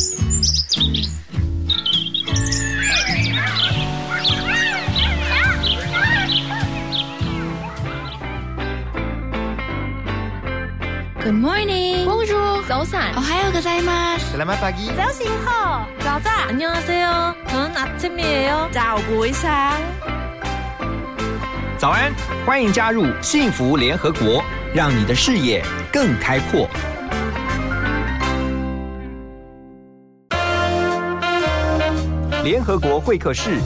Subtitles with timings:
[11.34, 12.06] morning.
[12.06, 12.64] Bonjour.
[12.66, 13.14] 早安。
[13.18, 14.32] 오하요 고자이마스.
[14.32, 14.86] Selamat pagi.
[14.96, 15.44] 자신호.
[16.00, 16.48] 자자.
[16.48, 17.34] 안녕하세요.
[17.48, 18.70] 저는 아침이에요.
[18.72, 22.14] 早不一상《早安，
[22.46, 24.42] 欢迎加入幸福联合国，
[24.74, 25.62] 让你的视野
[25.92, 26.66] 更开阔。
[32.43, 33.59] 联合国会客室，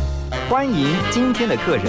[0.50, 1.86] 欢迎今天的客人。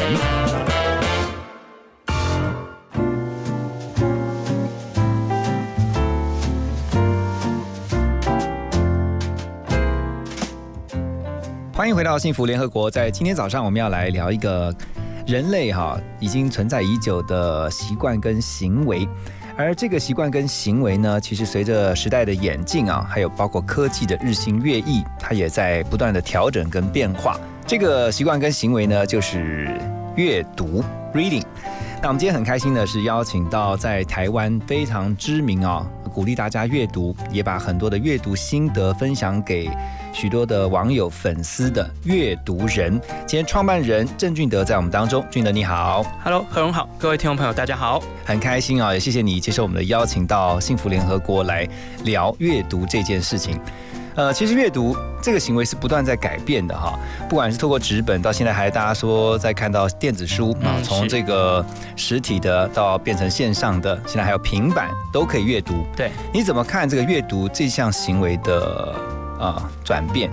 [11.73, 12.89] 欢迎回到幸福联合国。
[12.89, 14.73] 在今天早上，我们要来聊一个
[15.27, 19.09] 人类哈已经存在已久的习惯跟行为，
[19.59, 27.41] 而这个习惯跟行为呢，其实随着时代的演进啊，还有包括科技的日新月异，它也在不断的调整跟变化。
[27.67, 29.81] 这个习惯跟行为呢，就是
[30.15, 31.43] 阅读 （reading）。
[32.03, 35.87] 那我们今天很开心的是邀请到在台湾非常知名啊，
[36.17, 39.69] 鼓励大家阅读，也把很多的阅读心得分享给
[40.15, 42.99] 许多的网友粉丝的阅读人。
[43.27, 48.03] 今天创办人郑俊德在我们当中，俊德你好，Hello，何荣好，各位听众朋友，大家好。
[48.25, 51.69] 很开心啊，也谢谢你接受我们的邀请到幸福联合国来
[52.03, 53.61] 聊阅读这件事情。
[54.17, 61.65] 呃，其实阅读这个行为是不断在改变的哈，不管是透过纸本，到现在还大家说在看到电子书啊，从这个
[61.97, 65.87] 实体的到变成线上的，现在还有平板都可以阅读。
[65.95, 68.95] 对，你怎么看这个阅读这项行为的
[69.39, 70.31] 啊转变？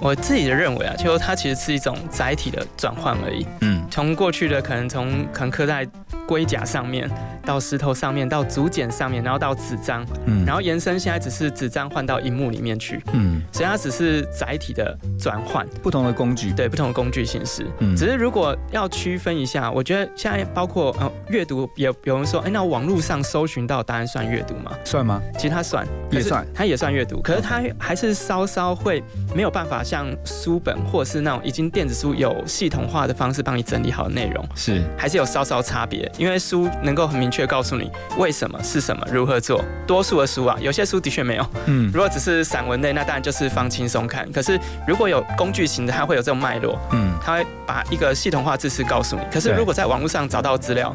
[0.00, 3.44] 我自己的认为啊，就它其实是一种载体的转换而已。
[3.60, 5.86] 嗯，从过去的可能从可能刻在
[6.28, 7.10] 龟甲上面，
[7.42, 10.44] 到石头上面，到竹简上面，然后到纸张，嗯。
[10.44, 17.66] 然后延伸现在只是纸张换到荧幕里面去，嗯，所以它只是载体的转换，不同的工具，对不同的工具形式。
[17.78, 17.96] 嗯。
[17.96, 24.72] 只是如果要区分一下，我觉得现在包括呃阅读，有有人说，哎，那网络上搜寻到答案算阅读吗？
[24.84, 25.22] 算吗？
[25.38, 26.46] 其实它算，也算。
[26.54, 29.02] 它也算阅读，可是它还是稍稍会
[29.34, 36.10] 没有办法像书本或是那种已经电子书有系统化的方式帮你整理好的内容，是，还是有稍稍差别。
[36.18, 39.64] 因为书能够很明确告诉你为什么是什么，如何做。
[39.86, 41.46] 多数的书啊，有些书的确没有。
[41.66, 44.30] 嗯如果只是散文类，那当然就是放轻松看。
[44.32, 49.22] 可是如果有工具型的，它会有这种脉络，嗯，它会把一个系统化知识告诉你。
[49.32, 50.94] 可是如果在网络上找到资料，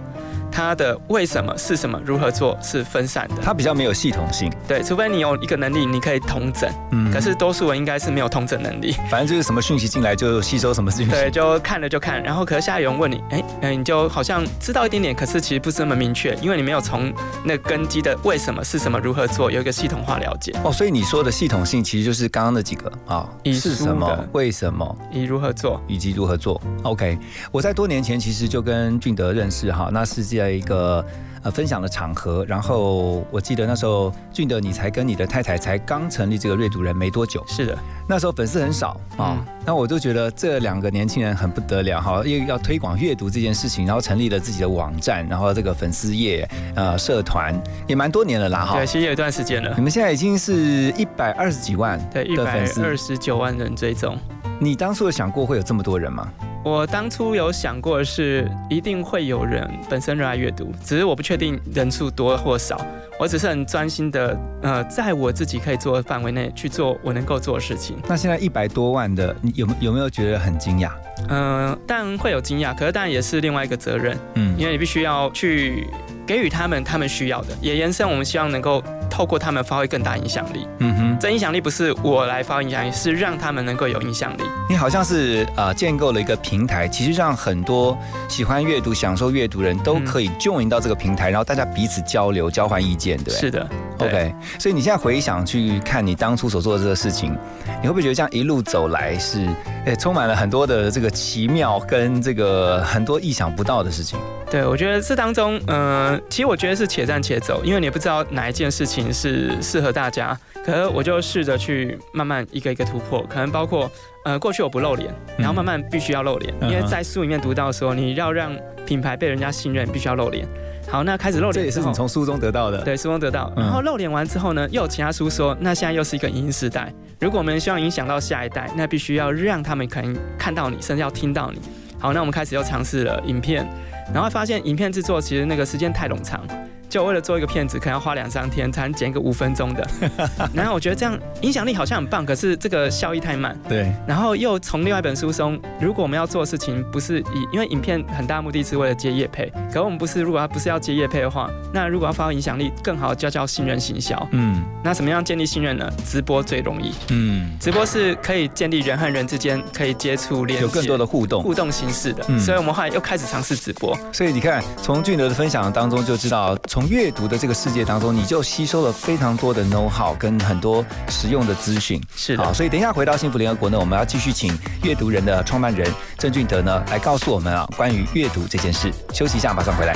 [0.53, 3.35] 它的为什么是什么，如何做是分散的。
[3.41, 6.69] 它比较没有系统性，对，除非你有一个能力，你可以通整。
[6.91, 17.11] 嗯可是多数人应该是没有通整能力，反正就是什么讯息进来就吸收什么讯息，对，就看了就看，然后可是下有人问你，哎，哎，你就好像知道一点点，可是其实不是那么明确，因为你没有从
[17.43, 25.81] 那根基的为什么是什么，如何做，有一个系统化了解，哦，所以你说的系统性其实就是刚刚那几个啊，是什么，为什么，以如何做。
[25.87, 26.61] 以及如何做。
[26.83, 27.17] OK，
[27.51, 31.03] 我在多年前其实就跟俊德认识哈，那是在一个
[31.41, 37.77] 呃分享的场合，然后我记得那时候俊德你才跟你的太太才刚成立这个阅读人没多久，是的，
[38.09, 48.85] 那时候粉丝很少啊，嗯那我就觉得这两个年轻人很不得了哈，因为要推广阅读这件事情，然后成立了自己的网站，然后这个粉丝页呃社团也蛮多年了啦哈对，。
[48.85, 54.17] 其实有一段时间了你，们现在已经是一百二十几万对，一百二十九万人追踪。
[54.59, 56.27] 你当初有想过会有这么多人吗？
[56.63, 62.79] 我当初有想过的是，一定会有人本身热爱阅读，只是我不确定人数多或少。
[63.19, 67.97] 我只是很专心的，呃，在我自己可以做的范围内去做我能够做的事情。
[68.07, 70.89] 那现在一百多万的，你有没有没有觉得很惊讶？
[71.29, 75.87] 嗯、当然会有惊讶，可是当然也是另外一个责任，嗯因为你必须要去
[76.25, 80.67] 给予他们他们需要的，也延伸我们希望能够透过他们发挥更大影响力。
[80.79, 84.41] 嗯哼，这影响力不是我来发挥影响力，是让他们能够有影响力。
[84.67, 87.97] 你好像是呃建构了一个平台，其实让很多
[88.29, 93.33] 喜欢阅读、享受阅读人都可以 join 到这个平台，然后大家彼此交流、交换意见，对？
[93.33, 97.35] 是的，对 OK，所以你现在回想去看你当初所做的这个事情，
[97.81, 99.47] 你会不会觉得这样一路走来是，
[99.85, 104.19] 诶，充满了很多的这个奇妙跟这个很多意想不到的事情？
[104.49, 110.37] 对，我觉得这当中，呃，其实我觉得是且战且走，因为你也不知道哪一件事情是适合大家。
[110.63, 113.91] 可是我就试着去慢慢一个一个突破，可能包括，
[114.23, 118.55] 呃，过去我不露脸，然后慢慢必须要露脸，嗯因为在书里面读到说，你要让
[118.85, 120.47] 品牌被人家信任，必须要露脸。
[120.89, 122.81] 好，那开始露脸这也是你从书中得到的。
[122.83, 123.51] 对，书中得到。
[123.57, 131.59] 嗯然后露脸完之后呢，又有其他书说，那现在又是一个影音时代，如果我们希望影响到下一代，那必须要让他们可能看到你，甚至要听到你。
[131.99, 133.67] 好，那我们开始又尝试了影片，
[134.13, 136.45] 然后发现影片制作其实那个时间太冗长，
[136.93, 139.83] 就为了做一个片子，可能要花两三天才能剪一个五分钟的。
[140.53, 143.59] 然后我觉得这样影响力好像很棒，可是这个效益太慢。
[143.67, 154.27] 对，然后又从另外一本书中，如果我们要做的事情不是以，因为影片很大目的是为了接业配，可我们不是，如果它不是要接业配的话，那如果要发挥影响力，更好就要叫信任行销。
[154.31, 155.89] 嗯那怎么样建立信任呢？
[156.05, 161.41] 直播最容易，嗯，直播是可以建立人和人之间可以接触连接，有更多的互动。
[161.41, 163.97] 互动形式的，嗯所以我们后来又开始尝试直播。
[164.11, 172.01] 所以你看，从俊德的分享当中就知道，从阅读的这个世界当中，你就吸收了非常多的 know how 跟很多实用的资讯。
[172.15, 178.91] 是的，所以等一下回到幸福联合国呢，我们要继续请阅读人的创办人郑俊德呢来告诉我们啊关于阅读这件事。
[179.13, 179.95] 休息一下，马上回来。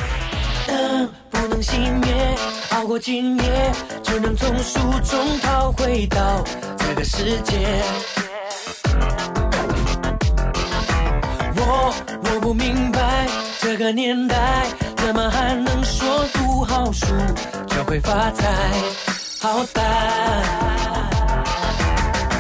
[0.68, 2.36] 灯不能熄灭，
[2.72, 3.72] 熬过今夜，
[4.04, 6.44] 就能从书中逃回到
[6.78, 7.82] 这个世界。
[11.56, 11.94] 我
[12.24, 13.00] 我不明白，
[13.70, 14.66] 这个年代
[14.96, 17.06] 怎么还能说读好书
[17.68, 18.48] 就会发财？
[19.42, 19.82] 好歹，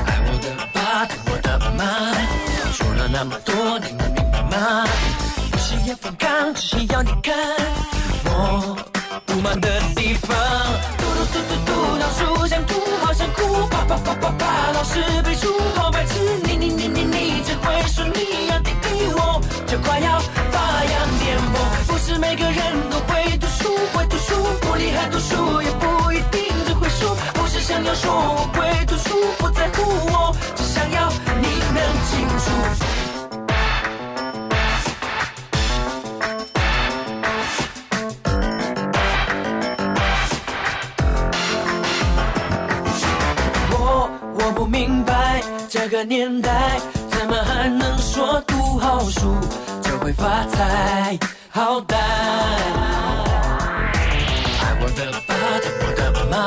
[0.05, 1.83] 爱我的爸，疼我的妈，
[2.71, 4.87] 说了那么多，你们明白吗？
[5.51, 7.35] 不是要反抗，只是要你看
[8.23, 8.77] 我
[9.25, 10.33] 不满的地方。
[10.97, 16.13] 嘟嘟嘟嘟嘟，老鼠想吐，好想哭，啪啪啪啪啪，老师背书好白痴，
[16.45, 18.57] 你你你你你只会说你要
[19.67, 20.19] 就快要
[20.51, 21.87] 发扬颠簸。
[21.87, 27.13] 不是每个人都会读书，会读书不厉害，读书也不一定只会输。
[27.33, 31.09] 不是想要说我会读书，不在乎我，只想要
[31.41, 32.45] 你能清楚。
[43.69, 44.09] 我
[44.39, 46.79] 我不明白这个年代
[47.09, 48.56] 怎么还能说读
[48.87, 49.35] 好书
[49.83, 51.19] 就会发财？
[51.49, 51.93] 好歹，
[54.61, 56.37] 爱我的爸，疼我的妈妈，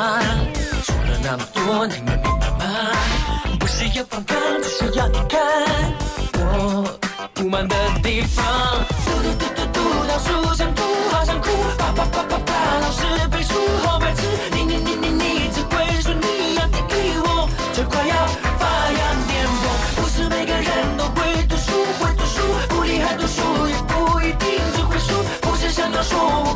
[0.81, 2.65] 说了那么多，你们明白吗？
[3.59, 5.39] 不是要反抗，只是要你看
[6.33, 6.99] 我
[7.35, 8.43] 不满的地方。
[9.05, 11.47] 嘟嘟嘟嘟嘟，老鼠想吐，好想哭，
[11.77, 13.53] 啪啪啪啪啪，老师背书
[13.85, 14.21] 好白痴，
[26.11, 26.50] 是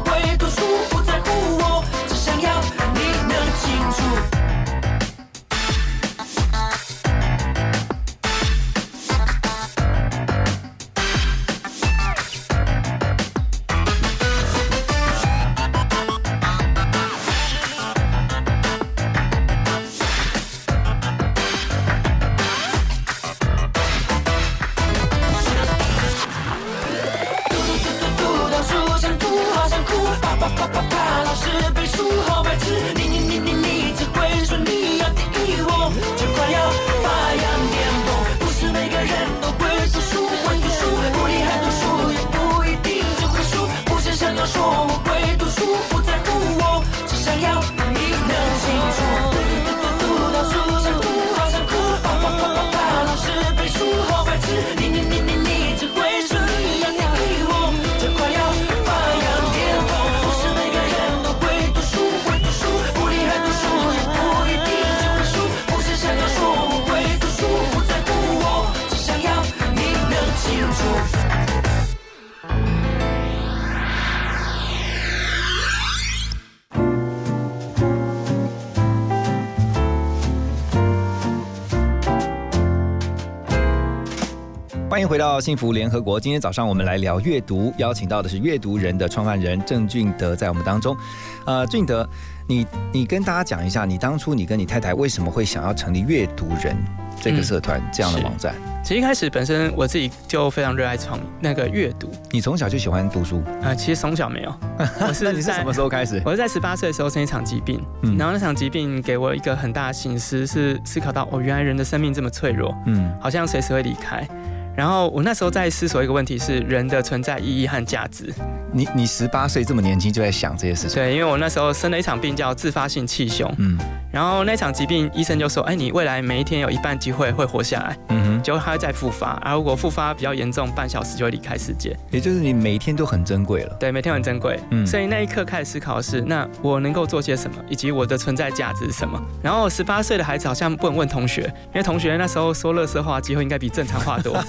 [85.05, 86.19] 迎回到幸福联合国。
[86.19, 90.97] 今天早上我们来聊阅读，邀请到的是阅读人的创办人郑俊德在我们当中。
[91.45, 92.07] 呃，俊德，
[92.47, 96.75] 你你跟大家讲一下，你当初你跟你太太为什么会想要成立阅读人
[97.21, 98.55] 这个社团、这样的网站？
[98.83, 104.53] 其实一开始本身我自己就非常热爱创那个阅读你从小就喜欢读书，啊、其实从小没有，
[105.07, 106.19] 我是在你是什么时候开始？
[106.25, 114.27] 我是在十八岁的时候生一场疾病，嗯然后那场疾病给我一个很大的醒思，是思考到哦，原来人的生命这么脆弱，嗯好像随时会离开。
[114.75, 118.33] 然后我那时候在思索一个问题是人的存在意义和价值。
[118.73, 123.77] 你你十八岁这么年轻就在想这些事情，对，因为我那时候生了一场病叫自发性气胸，嗯
[124.11, 131.95] 然后那场疾病医生就说，哎，你未来每一天有一半机会会活下来，嗯哼，结果他会再复发，而如果复发比较严重，半小时就会离开世界。
[132.11, 133.75] 也就是你每天都很珍贵了。
[133.77, 134.57] 对，每天很珍贵。
[134.71, 139.21] 嗯所以那一刻开始思考的是，那我能够做些什么，以及我的存在价值是什么。
[139.43, 144.41] 然后十八岁的孩子好像不能问同学，因为同学那时候说乐色话机会应该比正常话多。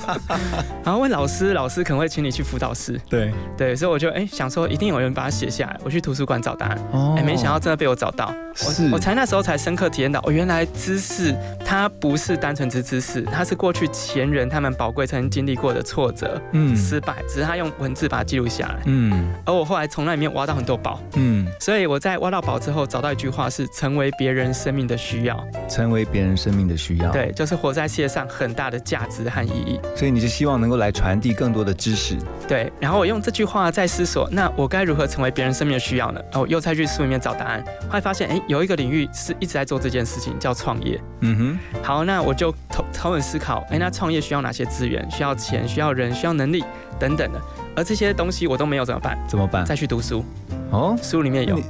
[0.84, 3.00] 然后问老师，老师可能会请你去辅导室。
[3.08, 5.78] 对，对，所以我就哎想说，一定有人把它写下来。
[5.84, 8.34] 我去图书馆找答案，哦哎，没想到真的被我找到。
[8.54, 18.76] 是我我才那时候才深刻体验到，哦，原来知识它不是单纯之知识，它是过去前人他们宝贵曾经经历过的挫折、嗯失败，只是他用文字把它记录下来。
[18.86, 25.44] 嗯而我后来从那里面挖到很多宝，嗯，所以我在挖到宝之后，找到一句话是：成为别人生命的需要。
[25.68, 29.78] 成为别人生命的需要。，对，就是活在世界上很大的价值和意义。
[29.94, 32.16] 所以你是希望能够来传递更多的知识。
[32.48, 36.20] 对，然后我用这句话在思索，那我该如何成为别人生命的需要呢？
[36.32, 41.00] 哦，又再去书里面找答案，后来发现，哎，有一个领域是一直在做这件事情，叫创业。
[41.20, 45.08] 嗯哼好，那我就头头很思考，哎，那创业需要哪些资源？
[45.10, 46.64] 需要钱，需要人，需要能力
[46.98, 47.40] 等等的。
[47.74, 49.18] 而这些东西我都没有怎么办？
[49.28, 49.64] 怎么办？
[49.64, 50.24] 再去读书，
[50.70, 51.60] 哦，书里面有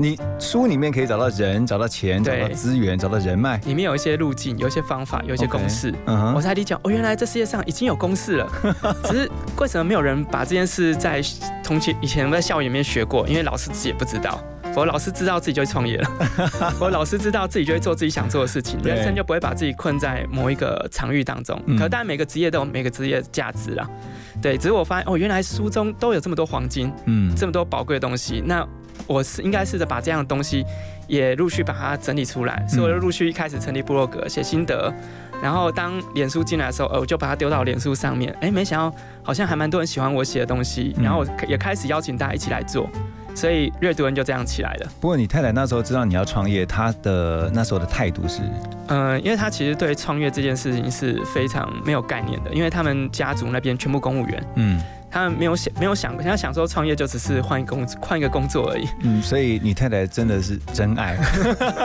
[0.00, 5.94] 你，书里面可以找到人，找到钱，找对到资源，找到人脉，里面有一些路径，有一些方法，有一些公式。
[6.34, 8.48] 我才理解，哦，原来这世界上已经有公式了，
[9.04, 11.20] 只是为什么没有人把这件事在
[11.62, 13.28] 从前以前在校园里面学过？
[13.28, 14.42] 因为老师自己也不知道。
[14.76, 16.08] 我老师知道自己就会创业了，
[16.80, 21.60] 我老师知道自己就会做自己想做的事情， 人生就不会把自己困在某一个场域当中。
[21.66, 23.86] 嗯可当然每个职业都有每个职业的价值啦，
[24.40, 24.56] 对。
[24.56, 28.64] 只是我发现哦，原来书中都有这么多黄金，嗯这么多宝贵的东西，那
[29.10, 30.64] 我是应该试着把这样的东西
[31.08, 34.92] 也陆续把它整理出来，所以我就陆续一开始成立部落格，写心得，
[35.42, 41.02] 然后当脸书进来的时候，呃，我就把它丢到脸书上面，哎，没想到好像还蛮多人喜欢我写的东西，嗯。
[41.02, 42.88] 然后我也开始邀请大家一起来做，
[43.34, 44.86] 所以阅读人就这样起来了。
[45.00, 48.42] 不过你太太那时候知道你要创业，她的那时候的态度是，
[48.86, 58.88] 嗯、因为她其实对创业这件事情是非常没有概念的，因为他们家族那边全部公务员，嗯他们没有想没有想，他想说创业就只是换一工换一个工作而已。
[59.02, 61.16] 嗯，所以你太太真的是真爱，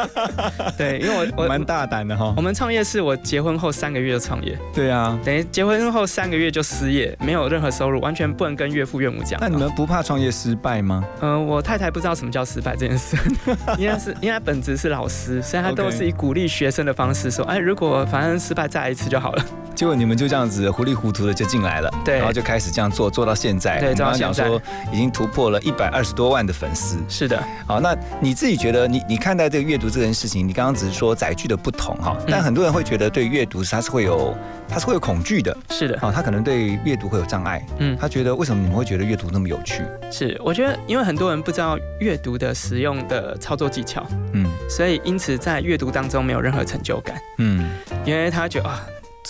[0.77, 2.41] 对，因为我 我蛮大胆的哈我。
[2.41, 9.39] 们创业是我结婚后三个月就创业，对啊，等于结婚后三个月就失业，没有任何收入，完全不能跟岳父岳母讲。
[9.41, 11.03] 那你们不怕创业失败吗？
[11.21, 13.17] 嗯、我太太不知道什么叫失败这件事，
[13.79, 19.43] 因为是因为她本职是老师，所以她都是以鼓励学生的方式说，哎，如果反正失败再来一次就好了。
[19.73, 23.79] 结果你们就这样子糊里糊涂的就进来了，对然后就开始这样做，做到现在。
[23.79, 26.97] 对我们刚刚讲说已经突破了一百二十多万的粉丝。
[27.07, 34.35] 是的，好，那你自己觉得你你看待这个阅读这件事情，你刚刚只是说载具的不同哈，但很多人会觉得对阅读它是会有
[34.67, 39.81] 它是会有恐惧的，是的，好，他可能对阅读会有障碍，嗯，他觉得为什么你们会觉得阅读那么有趣？
[40.11, 40.37] 是。
[40.43, 47.15] 我觉得，因为很多人不知道阅读的使用的操作技巧，嗯所以因此在阅读当中没有任何成就感。
[47.37, 47.69] 嗯
[48.03, 48.85] 因为他觉得啊，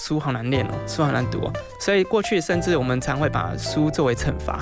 [0.08, 4.62] 书好难念哦，书好难读哦，所以过去甚至我们常会把书作为惩罚，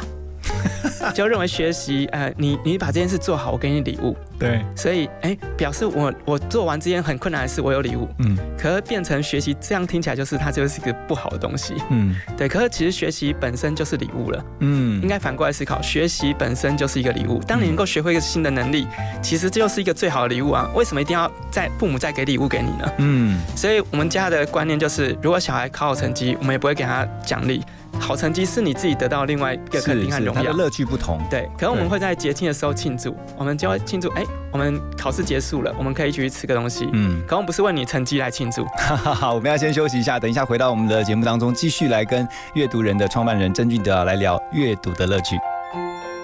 [1.12, 8.38] 就认为学习，呃，你你把这件事做好，我给你礼物，对，所以哎，表示我我做完这件很困难的事，我有礼物，嗯。
[8.58, 12.16] 可是变成学习，这样听起来就是它就是一个不好的东西，嗯。
[12.38, 15.02] 对，可是其实学习本身就是礼物了，嗯。
[15.02, 18.88] 应该反过来思考，学习本身就是一个礼物，当你能够学会一个新的能力，
[19.22, 22.92] 其实这就是一个最好的礼物啊，为什么一定要在父母再给礼物给你呢？
[23.00, 23.40] 嗯。
[23.56, 27.62] 所以我们家的观念就是，如果小孩考好成绩，我们也不会给他奖励。
[28.00, 30.52] 好成绩是你自己得到另外一个肯定和荣耀。
[30.52, 31.22] 乐趣不同。
[31.30, 36.90] 对，可能我们会在节庆的时候庆祝，我们就会庆祝，哎，我们考试结束了，我们可以一起去吃个东西。
[36.92, 45.38] 嗯，可我们不是为你成绩来庆祝，哈哈哈，我们要先休息一下，等一下回到我们的节目当中，继续来跟阅读人的创办人郑俊德来聊阅读的乐趣。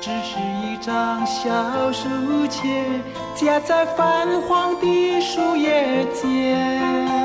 [0.01, 2.07] 只是一张小书
[2.47, 3.01] 签，
[3.35, 7.18] 夹在泛黄的树叶间，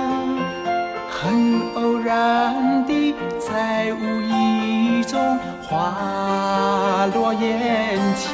[1.25, 1.33] 很
[1.75, 5.19] 偶然地在无意中
[5.63, 8.29] 滑落眼前。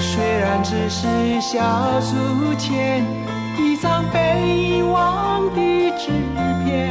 [0.00, 1.06] 虽然只是
[1.40, 2.16] 小书
[2.58, 3.04] 签，
[3.56, 6.10] 一张被遗忘的纸
[6.64, 6.90] 片。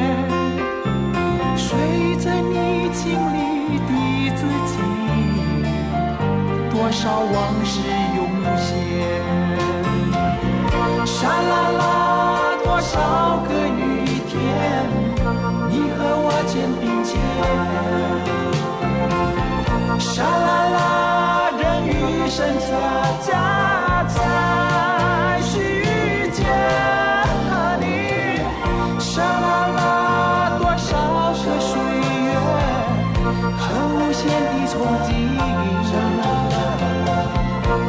[1.57, 3.91] 随着你经历的
[4.37, 4.79] 自己，
[6.71, 7.81] 多少往事
[8.15, 9.64] 涌现。
[22.35, 22.67] 剩下
[23.25, 24.19] 家在
[25.41, 25.53] 世
[26.33, 26.43] 界
[27.47, 27.85] 和你，
[28.99, 29.79] 沙啦啦，
[30.59, 30.89] 多少
[31.31, 32.27] 个岁月
[33.57, 34.75] 和无限的憧
[35.05, 35.07] 憬。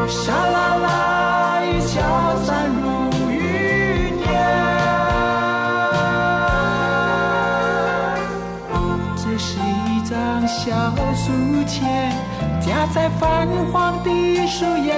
[0.09, 0.89] 沙啦啦，
[1.81, 1.93] 消
[2.45, 2.85] 散如
[3.29, 3.35] 云
[4.21, 4.29] 烟。
[9.17, 10.15] 这是一张
[10.47, 10.63] 小
[11.17, 11.33] 书
[11.67, 11.83] 签，
[12.61, 14.26] 夹在泛黄的。
[14.47, 14.95] 树叶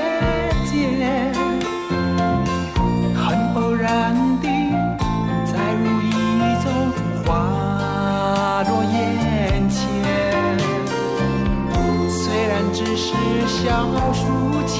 [0.66, 1.32] 间，
[3.14, 4.46] 很偶然地
[5.46, 6.12] 在无意
[6.62, 6.66] 中
[7.24, 9.80] 滑落眼前。
[12.10, 13.14] 虽然只是
[13.46, 14.22] 小书
[14.66, 14.76] 签，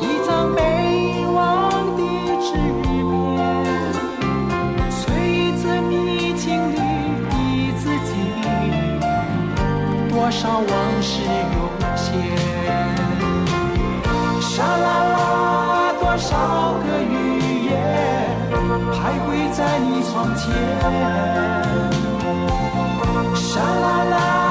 [0.00, 2.00] 一张没忘的
[2.40, 2.88] 纸片，
[4.90, 5.04] 随
[5.62, 6.74] 着你经历
[7.20, 8.10] 的自己，
[10.08, 10.64] 多少往
[20.14, 20.54] 窗前。
[23.34, 24.43] 沙啦啦，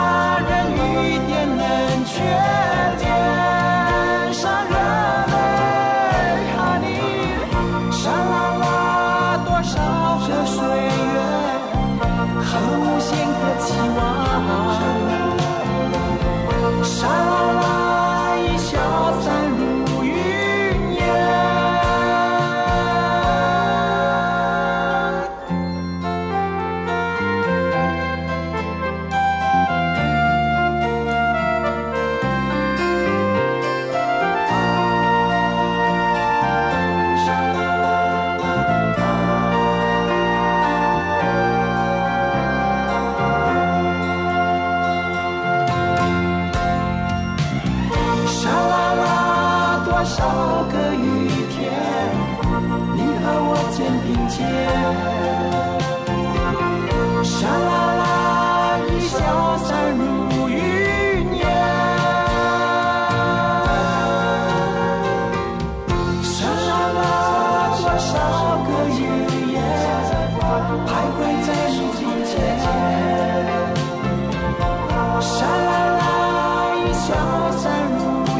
[77.06, 77.12] 消
[77.58, 77.64] 散
[77.98, 78.00] 如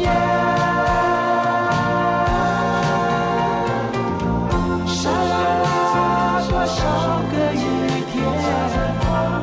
[0.00, 0.04] 烟。
[4.86, 5.34] 沙啦
[5.64, 5.68] 啦，
[6.48, 6.78] 多少
[7.30, 7.56] 个雨
[8.10, 8.16] 天，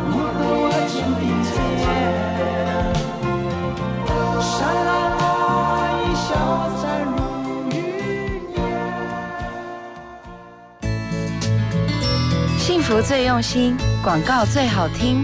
[0.10, 1.54] 你和我肩并肩。
[4.42, 4.50] 沙
[4.88, 4.90] 啦
[5.20, 5.24] 啦，
[6.02, 6.28] 一消
[6.82, 7.16] 散如
[7.70, 7.74] 云
[8.56, 8.58] 烟。
[12.58, 15.24] 幸福最用心，广告最好听。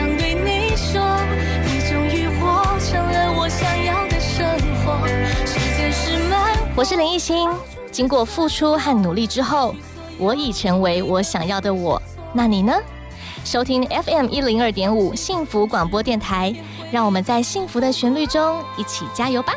[6.73, 7.49] 我是林艺欣，
[7.91, 9.75] 经过付出和努力之后，
[10.17, 12.01] 我已成为我想要的我。
[12.33, 12.73] 那你呢？
[13.43, 16.55] 收听 FM 一零二点五幸福广播电台，
[16.89, 19.53] 让我们在幸福的旋律中一起加油吧！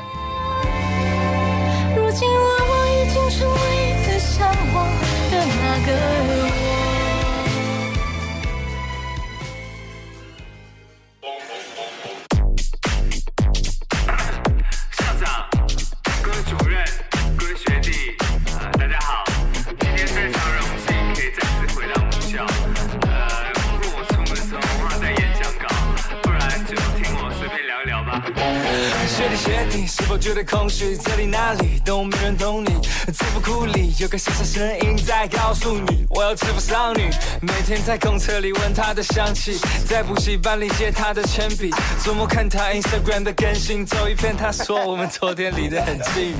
[29.86, 30.96] 是否觉得空虚？
[30.96, 32.70] 这里那里都没人懂你。
[33.12, 37.10] 字不库里有个小小声音在告诉你，我要制服少女。
[37.40, 41.70] 每天在公车里闻她的香气，在补习班里借她的铅笔，
[42.04, 46.34] 周末看她 Instagram 的更新，走一遍她说我们昨天离得很近。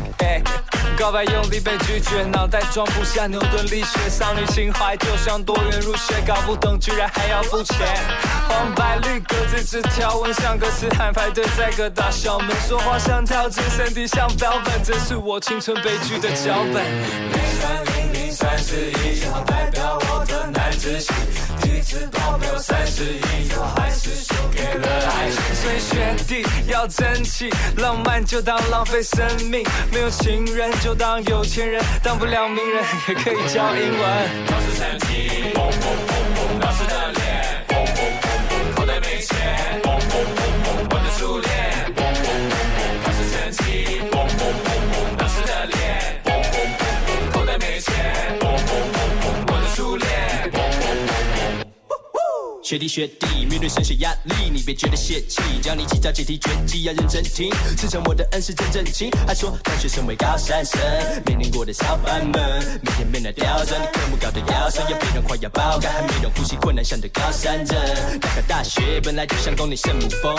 [0.96, 7.76] 告白用力被拒绝，脑袋装不下牛顿力学，少女情怀就像多元入学，搞不懂居然还要付钱。
[8.48, 16.84] 黄白绿格子纸条，纹像歌词喊排队在各大校门，说话像跳进身体像标本，这是我青春悲剧的脚本。
[16.84, 21.12] 零三零零三十一，一号代表我的男子气，
[21.60, 25.42] 体质保镖三十一，我还是输给了爱情。
[25.56, 34.46] 所以学弟要争气，浪漫就当浪费生命，没有情人就当有钱人，当不了名人也可以教英文。
[34.46, 37.12] 考试成绩，嘣嘣嘣嘣，老师的
[52.64, 57.52] 学弟学弟，面对升学压力，你别觉得泄气，教你几招解题绝技，要认真听。
[57.76, 60.80] 自称我的恩师真正经，他说大学生为高三生，
[61.26, 67.78] 没念过的小班们，每天被那刁钻，你科目搞得腰酸，要别人快要爆肝，还没人呼吸困难，像得高山症。
[68.18, 70.34] 大考大学本来就像攻你圣母峰，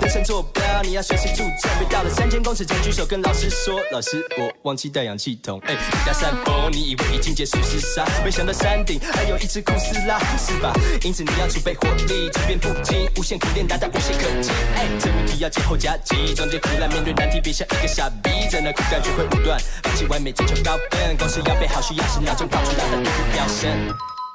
[0.00, 5.60] 登山坐标你要随时助阵，别到了三千公尺才举手跟老师说，老师我忘记带氧气筒。
[5.66, 10.72] 哎，你家山峰，你以为已经结束厮杀，没想到山顶还有一只库斯拉，是吧？
[11.02, 14.52] 因此你要出备火力，即便不精，无限苦练达到无懈可击。
[14.76, 23.68] 哎，这问题要前后夹击，装进腐烂，面对难题别像一个傻逼，在那苦干学会武断，放弃完美追求高分，公式要背好，需要是脑中跑出来的步步飙升。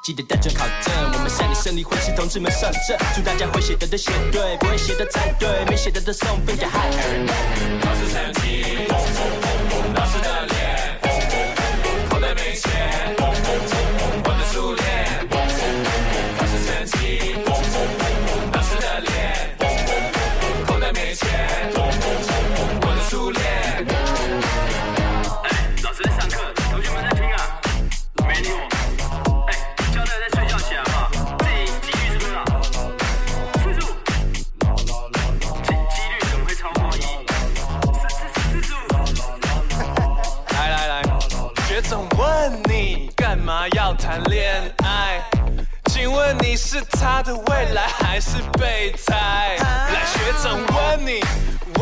[0.03, 6.99] 记得单纯考证，我们山里胜利会是同志们上阵，祝大家会写的都写对，不会写的猜对，没写的都送分给海尔。
[7.81, 9.50] 考试成绩，嘣
[43.51, 44.49] 嘛要谈恋
[44.85, 45.21] 爱？
[45.87, 49.57] 请问你是他的未来还是备胎？
[49.59, 51.19] 来，学长问你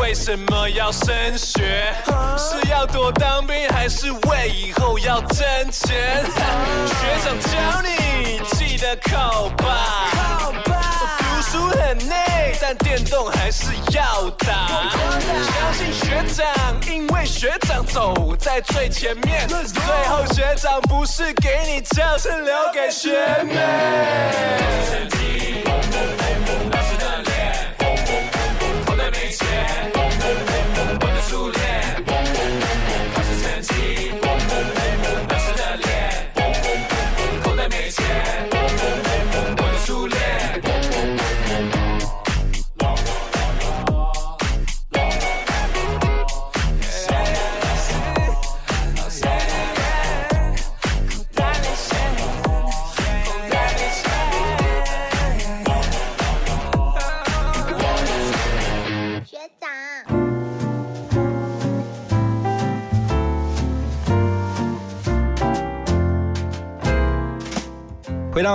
[0.00, 1.94] 为什么要升学？
[2.36, 6.24] 是要多当兵还是为以后要挣钱？
[6.24, 10.69] 学长教你记得靠爸。
[11.52, 14.88] 读书很累，但电动还是要打。
[14.88, 16.46] 相信学长，
[16.88, 19.48] 因为学长走在最前面。
[19.48, 23.10] 最后学长不是给你教，是留给学
[23.42, 23.54] 妹。
[24.88, 27.74] 成绩，嘣嘣嘣嘣，老师的脸，
[28.86, 29.90] 口袋没钱，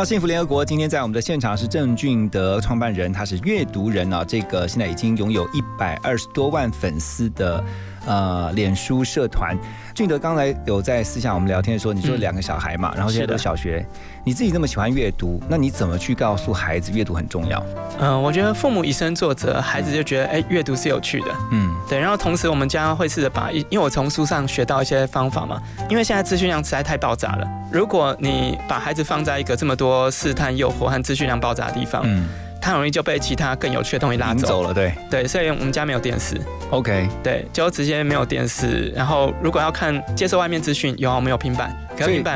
[0.05, 7.63] 幸福联合国，今天在我们的现场是郑俊德创办人，他是阅读人啊，这个现在已经拥有一百二十多万粉丝的
[8.05, 9.57] 呃脸书社团。
[9.95, 13.83] 俊德刚才有在私下我们聊天的时候，你说两个小孩嘛，然后现在都小学，
[14.25, 17.65] 你自己那么喜欢阅读，那你怎么去告诉孩子阅读很重要？
[17.97, 21.27] 嗯，我觉得父母以身作则，孩子就觉得哎，阅读是有趣的。
[21.53, 21.97] 嗯，对。
[21.97, 27.47] 然后同时我们家会试着把，因为我从书上学到一些方法嘛，因为现在资讯量实在太爆炸了。
[27.71, 32.27] 如果你把孩子放在一个这么多试探、诱惑和资讯量爆炸的地方，嗯，
[32.65, 36.35] 他很容易就被其他更有趣的东西拉走走了，对对，所以我们家没有电视。
[36.71, 38.91] ，OK，对，就直接没有电视。
[38.95, 41.77] 然后如果要看接受外面资讯，有啊，我们有平板，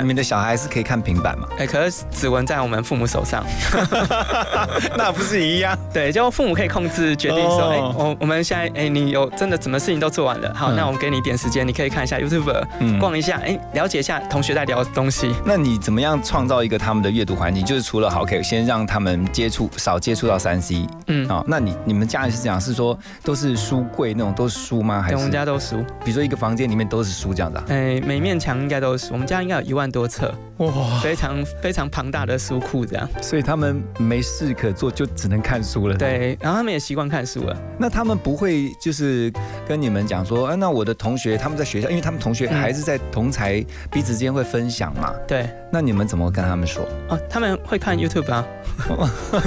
[0.02, 1.48] 你们的小孩是可以看平板嘛？
[1.58, 3.44] 哎，可是指纹在我们父母手上，
[4.98, 5.78] 那不是一样？
[5.94, 15.34] 对，就父母可以控制决定说，哦哎、我我们现在，哎、你有真的什么事情都做完了，好，嗯那我们给你一点时间，你可以看一下 YouTube，、嗯逛一下，哎、了解一下同学在聊的东西。
[15.46, 17.64] 那你怎么样创造一个他们的阅读环境？
[17.66, 25.02] 就是除了好，可以先让他们接触少接触到三 C，嗯哦，那你你们家里是这样，是说都是书柜那种都是书吗？
[25.02, 27.64] 还对，是我们家都是书，比如说一个房间里面都是书这样子啊？
[27.70, 33.10] 哎、每面墙应该都是书，我们家应该有一万多册，哇，非常非常庞大的书库这样。
[33.22, 37.58] 所以他们没事可做，就只能看书了。，对，然后他们也习惯看书了。
[37.78, 39.32] 那他们不会就是
[39.68, 45.14] 跟你们讲说，啊，那我的同学他们在学校，因为他们同学嗯还是在同才彼此之间会分享嘛。
[45.28, 46.84] 对，那你们怎么跟他们说？
[47.10, 48.44] 哦，他们会看 YouTube 啊，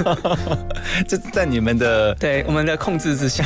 [1.07, 3.43] 这在你们的对我们的控制之下，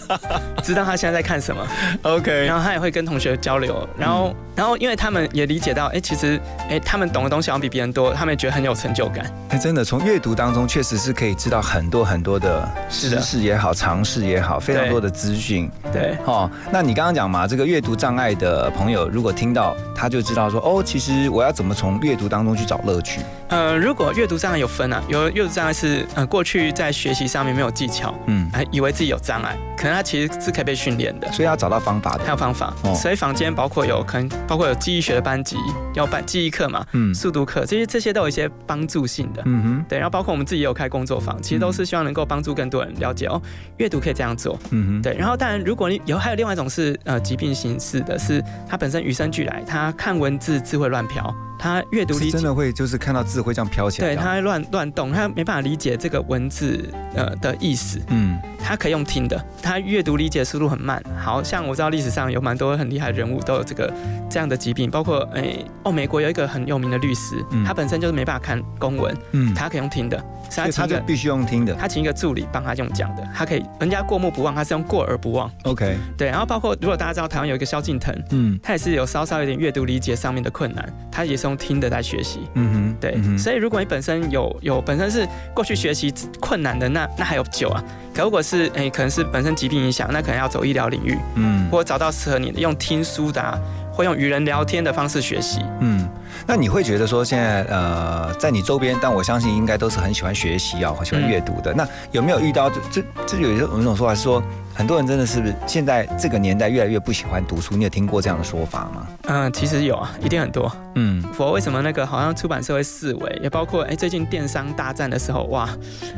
[0.64, 1.66] 知道他现在在看什么。
[2.02, 9.30] OK，然后他也会跟同学交流，然后然后因为他们也理解到，哎，其实哎他们懂的东西好像比别人多，他们也觉得很有成就感。
[9.50, 15.70] 哎，真的从阅读当中确实是可以知道很多很多的知识也好，尝试也好，非常多的资讯。
[15.92, 23.20] 对，哦，那你刚刚讲嘛，这个阅读障碍的朋友如果听到，他就知道说，哦，其实我要怎么从阅读当中去找乐趣。
[23.48, 31.30] 呃，如果阅读障碍有分啊，有阅读障碍是呃过去在学习上面没有技巧，嗯，还以为自己有障碍，可能他其实是可以被训练的。
[31.32, 32.24] 所以要找到方法的。
[32.24, 35.56] 还有方法，哦所以房间包括有可能包括有记忆学的班级，
[35.94, 39.42] 要办记忆课嘛，嗯速读课，这些这些都有一些帮助性的。
[39.44, 43.40] 嗯哼，对，然后包括我们自己也有开工作坊，其实都是希望能够帮助更多人了解哦，
[43.76, 44.58] 阅读可以这样做。
[44.70, 54.08] 嗯哼，对，然后当然，如果你有还有另外一种是呃疾病形式的，是它本身与生俱来，他看文字字会乱飘，他阅读理解真的会就是看到字会这样飘起来。
[54.08, 57.98] 对，他会乱乱动，他没办法理解这个文字呃的意思。
[58.08, 61.02] 嗯，他可以用听的，他阅读理解速度很慢。
[61.18, 63.90] 好像我知道历史上有蛮多很厉害的人物都有这个
[64.28, 70.18] 这样的疾病，包括诶哦，美国有一个很有名的律师，嗯他本身就是没办法看公文，嗯他可以用听的，
[70.50, 71.72] 所所以以他他就必须用听的。
[71.74, 75.50] 他请一个助理帮他用讲的，他可以人家过目不忘，他是用过而不忘。
[75.62, 82.40] OK，对，然后包括如果大家知道台湾有一个萧敬腾，嗯他也是有稍稍有点阅读理解上面的困难，他也是用听的在学习。
[82.54, 87.82] 嗯哼，对，嗯所以如果你本身有有本身是过去学习困难的，那那还有救啊。
[88.14, 93.58] 可如果是诶、可能是本身疾病影响，那可能要走医疗领域，嗯或者找到适合你的，用听书的、啊，
[93.92, 95.60] 或用与人聊天的方式学习。
[95.80, 96.08] 嗯，
[96.46, 101.74] 那你会觉得说现在呃，在你周边，但我相信应该都是很喜欢学习啊，很喜欢阅读的。
[101.74, 104.42] 那有没有遇到这这这有一种有一种说法是说，
[104.76, 107.74] 很多人真的是不是现在这个年代越来越不喜欢读书？
[107.74, 109.08] 你有听过这样的说法吗？
[109.22, 110.70] 嗯、其实有啊，一定很多。
[110.96, 115.66] 嗯，我为什么那个好像出版社会四维，也包括哎、最近电商大战的时候，哇，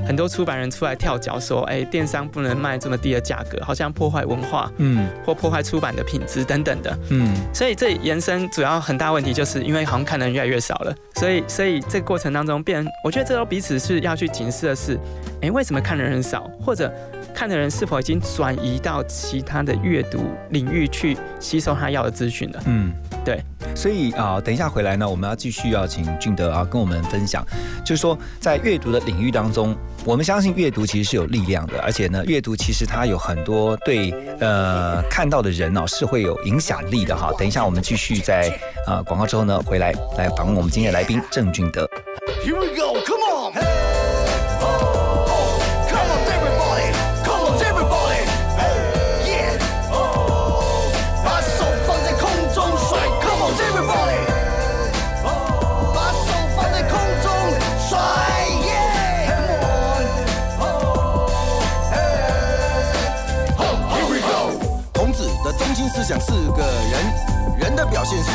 [0.04, 6.98] 很多出版人出来跳脚说，哎、电商不能卖这么低的价格，好像破坏文化，嗯或破坏出版的品质等等的。
[7.10, 14.98] 嗯所以这延伸主要很大问题，就是因为好像看的人越来越少了，所以所以这个过程当中变，我觉得这都彼此是要去警示的是，
[15.42, 16.92] 诶，为什么看的人少，或者
[17.38, 22.60] 看的人是否已经转移到其他的阅读领域去吸收他要的资讯了？
[22.66, 22.92] 嗯，
[23.24, 23.40] 对。
[23.76, 27.46] 所以啊、等一下回来呢，我们要继续要请俊德啊跟我们分享，
[27.84, 29.72] 就是说在阅读的领域当中，
[30.04, 37.30] 我们相信阅读其实是有力量的，而且呢，阅读其实它有很多对呃看到的人哦是会有影响力的哈。
[37.38, 38.52] 等一下我们继续在
[38.88, 41.88] 呃广告之后呢回来来访问我们今天的来宾郑俊德。
[42.44, 42.87] Here we go,
[66.08, 68.30] 想四个人，人的表现是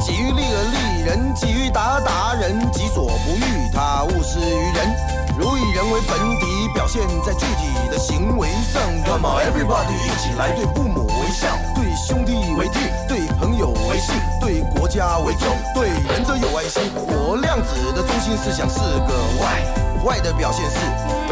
[0.00, 4.90] 己欲立而立人，己欲达达人，己所不欲，他勿施于人。
[5.38, 8.82] 如以人为本体，表现在具体的行为上。
[9.06, 16.82] Come on, everybody，一起来对父母为孝，对兄弟为敬，对朋友为信，对国家为重，对人则有爱心。
[17.06, 18.02] 我量子的
[18.36, 19.62] 思想是个坏，
[20.04, 20.76] 坏的表现是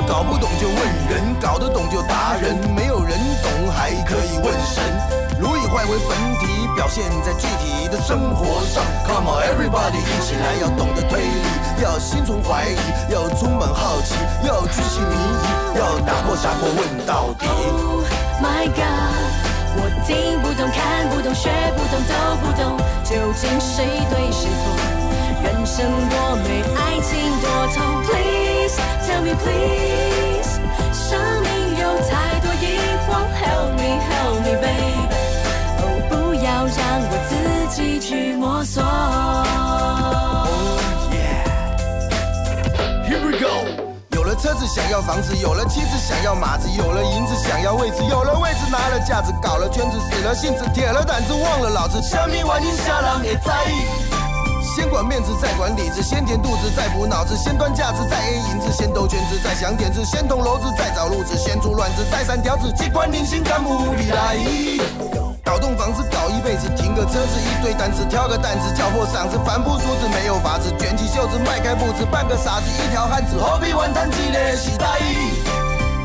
[0.06, 0.76] 搞不懂就问
[1.08, 4.82] 人，搞得懂就达人，没有人懂还可以问神。
[5.38, 8.84] 如以坏为本体，表现在具体的生活上。
[9.06, 12.76] Come on, everybody，一起来，要懂得推理，要心存怀疑，
[13.12, 14.14] 要充满好奇，
[14.46, 17.46] 要居心迷疑，要打破砂锅问到底。
[17.46, 18.04] Oh
[18.42, 19.16] My God，
[19.76, 24.89] 我听不懂，看不懂，学不懂，都不懂，究竟谁对谁错？
[25.42, 27.78] 人生多美，爱情多痛。
[28.04, 28.76] Please
[29.06, 30.60] tell me please，
[30.92, 31.48] 生命
[31.78, 32.64] 有太多疑
[33.06, 33.08] 惑
[33.40, 35.08] ，Help me help me baby，
[35.78, 37.30] 哦，不要让我自
[37.74, 38.82] 己去摸索。
[43.06, 43.46] Here we go。
[44.10, 54.09] 有了车子想要房子，有了妻子想要马子，有了银子想要位置，有了位置拿了架子，搞了圈子，死了性子，铁了胆子，忘了老子，生命环境下人也在意。
[54.74, 64.36] 先管面子，再管里子，先填肚子，再补脑子，先端架子，再 A 银子，先兜圈子，再想点子，先捅娄子，再找路子，先出乱子，再三条子，机关定心肝不必来。
[65.44, 74.54] 搞栋房子搞一辈子，停个车子一堆单子，挑个担子，叫破嗓子，反复梳子没有法子，卷起袖子迈开步子，半个傻子一条汉子，何必玩弹机嘞？
[74.54, 74.86] 时代。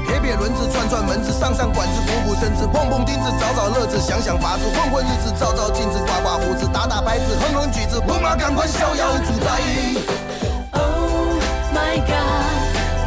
[0.07, 9.49] 撇撇轮子，转转门子，上上管子，补补身子，碰碰钉子，找找乐子，想想法子，混混日子，照照镜子，刮刮胡子，打打拍子，哼哼曲子，不马赶快逍遥自在。
[10.71, 11.37] Oh
[11.73, 12.45] my God，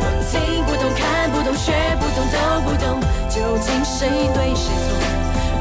[0.00, 4.88] 我听不懂，看不懂，学不懂，都不懂，究竟谁对谁错？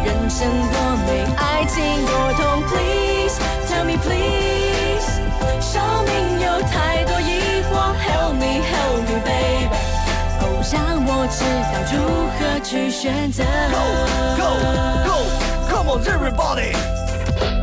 [0.06, 2.63] 人生多美，爱情多痛。
[2.67, 5.21] Please Tell me please，
[5.62, 9.19] 生命有太多疑惑，Help me help me
[10.68, 11.96] 哦，让我知道如
[12.36, 13.44] 何去选择。
[13.72, 13.80] Go
[14.38, 14.48] go
[15.06, 15.16] go
[15.70, 16.76] come on everybody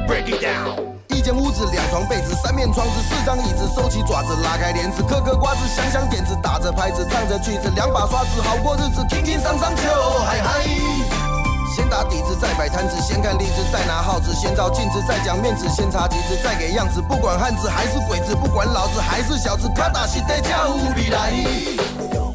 [0.07, 0.81] break it down。
[1.09, 9.83] 一间屋子，两床被子，三面窗子，四张椅子，收起爪子，拉开帘子，嗑嗑瓜子，想想点子，打着拍子，唱着曲子，两把刷子，好过日子，轻轻松松就
[10.25, 10.65] 嗨嗨。
[11.75, 17.03] 先打底子，再摆摊子，先看例子，再拿号子，先照镜子，再讲面子，先擦旗子，再给样子。
[17.03, 21.33] 不管汉子还是鬼子，不管老子还是小子，他打西得叫无比来。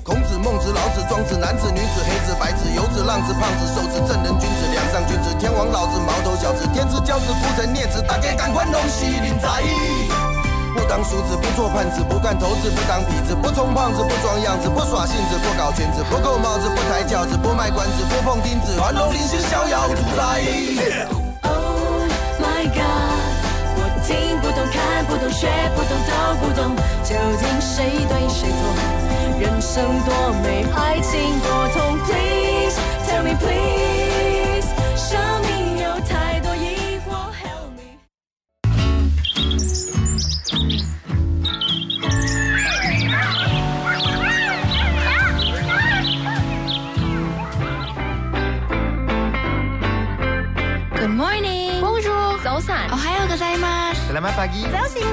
[0.10, 9.62] 孔子、孟子、老子、庄子，男子、女子，黑子、白子，游子、浪子、胖子、瘦子，正人君子，梁上君子，天王老子，毛头小子，天之骄子，孤臣孽子，大家赶快弄西林在。
[10.74, 20.42] 不当俗子，不做叛子，不干头子，不当痞子，不充胖子，不装样子，不耍性子，不搞圈子，不扣帽子，不抬轿子，不卖关子，不碰钉子，环楼临行逍遥自在。
[21.46, 22.10] Oh
[22.42, 22.82] my god，
[23.78, 25.46] 我听不懂，看不懂，学
[25.78, 28.29] 不懂，都不懂，究竟谁对？
[30.59, 37.99] 多美，爱情多痛，Please tell me please，生命有太多疑惑，Help me。
[50.97, 51.81] Good morning.
[51.81, 52.41] Bonjour.
[52.43, 52.91] 早安.
[52.91, 54.09] 오하요 고자이마스.
[54.09, 54.63] Selamat pagi.
[54.71, 55.13] 자오신호.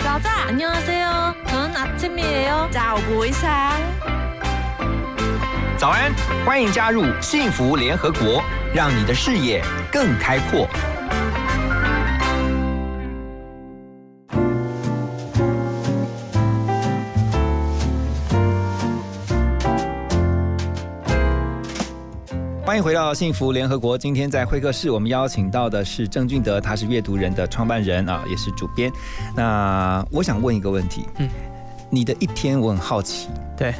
[0.00, 0.48] 자자.
[0.48, 1.34] 안녕하세요.
[1.46, 2.68] 저는 아침이에요.
[2.72, 4.21] 早부이상.
[5.75, 6.13] 早安，
[6.45, 10.67] 欢迎加入幸福联合国，让你的视野更开阔。
[22.63, 23.97] 欢迎回到幸福联合国。
[23.97, 28.91] 今天在会客室，我们邀请到的是郑俊德，他是阅读人的创办人啊，也是主编。
[29.35, 31.27] 那我想问一个问题，嗯，
[31.89, 33.73] 你的一天我很好奇，对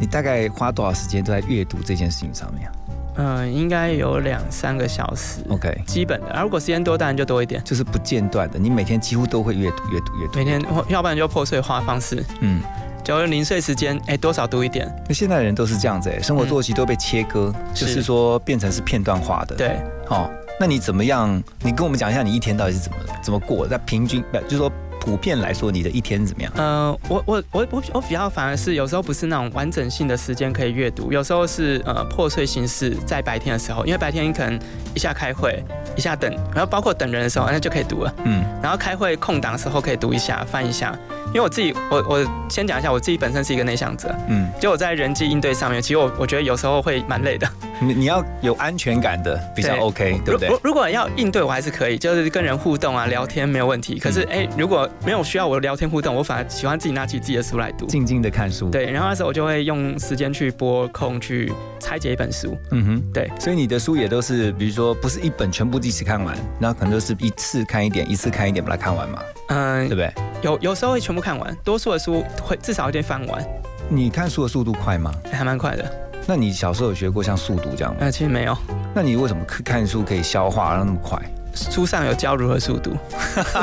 [0.00, 2.72] 你大概花多少时间都在阅读这件事情上面啊？
[3.16, 6.28] 嗯、应该有两三个小时 OK，基本的。
[6.28, 7.62] 啊，如果时间多，当然就多一点。
[7.62, 10.38] 就是不间断的，你每天几乎都会阅读、阅读、阅读。
[10.38, 12.62] 每天，要不然就破碎化方式，嗯，
[13.04, 14.90] 就零碎时间，哎，多少读一点。
[15.06, 19.54] 那现在人都是这样子、哎，生活作息都被切割，就是说变成是片段化的。
[19.54, 19.76] 对，
[20.08, 21.42] 哦，那你怎么样？
[21.62, 23.76] 你跟我们讲一下，你一天到底是怎么怎么过的？
[23.76, 26.52] 在平均，不就是说普遍来说，你的一天怎么样？
[26.56, 34.60] 呃，我我我我我比较反而是有时候不是那种完整性的时间可以阅读，有时候是呃破碎形式，在白天的时候，因为白天你可能
[34.94, 35.64] 一下开会，
[35.96, 38.14] 一下等，然后包括等人的时候，那就可以读了。
[38.24, 40.96] 嗯，然后开会空档的时候可以读一下，翻一下。
[41.28, 47.48] 因为我自己，我我先讲一下，我自己本身是一个内向者，嗯，就我在人际应对上面，其实我我觉得有时候会蛮累的。
[47.82, 50.60] 你你要有安全感的比较 OK，对不对如？
[50.62, 53.98] 如果要应对，我还是可以，就是跟人互动啊、聊天没有问题。
[53.98, 58.68] 可是哎、如果没有需要我聊天互动，我反而喜欢自己拿起自己的书来读，静静的看书。
[58.68, 62.56] 对，然后那时候我就会用时间去拨空去拆解一本书。
[62.70, 70.12] 嗯哼，对，所以你的书也都是，比如说不是一本全部一起看完，然后可能都是一次看一点，一次看一点把它看完嘛，嗯、对不对？
[70.42, 73.42] 有有时候会全部看完，多数的书会至少一定翻完，
[73.88, 75.10] 你看书的速度快吗？
[75.32, 76.09] 还蛮快的。
[76.26, 77.98] 那你小时候有学过像速读这样吗？
[78.00, 78.56] 呃，其实没有，
[78.94, 81.20] 那你为什么看看书可以消化然后那么快？
[81.52, 82.96] 书上有教如何速读。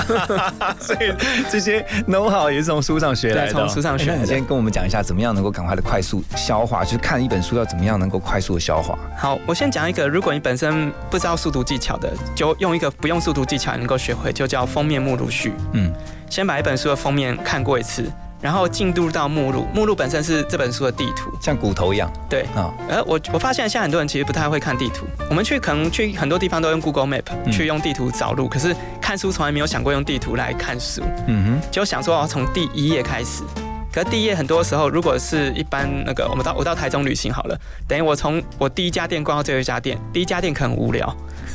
[0.78, 1.13] 所以
[1.50, 6.84] 这些 know how 也是从书上学来的哦、对从书上学那你先跟我们讲一下，怎么样能够赶快的快速消化？
[6.84, 9.00] 就是看一本书要怎么样能够快速的消化？
[9.15, 15.54] 好，我先讲一个，如果你本身不知道速读技巧的，就用一个不用速读技巧也能够学会，就叫封面目录序。
[15.72, 15.93] 嗯，
[16.30, 22.12] 先把一本书的封面看过一次，然后进入到目录，目录本身是这本书的地图，像骨头一样。
[22.30, 22.43] 对。
[22.56, 27.52] 啊，而我我发现现在很多人其实不太会看地图，我们去可能去很多地方都用 Google Map、嗯。
[27.52, 31.67] 去用地图找路，可是看书从来没有想过用地图来看书，嗯哼。
[31.71, 33.43] 就想说要从第一页开始。
[33.91, 41.12] 可是第一页很多时候，如果是一般那个，我们到我到台中旅行好了，等于我从我第一家店逛到最后一家店，第一家店可能很无聊，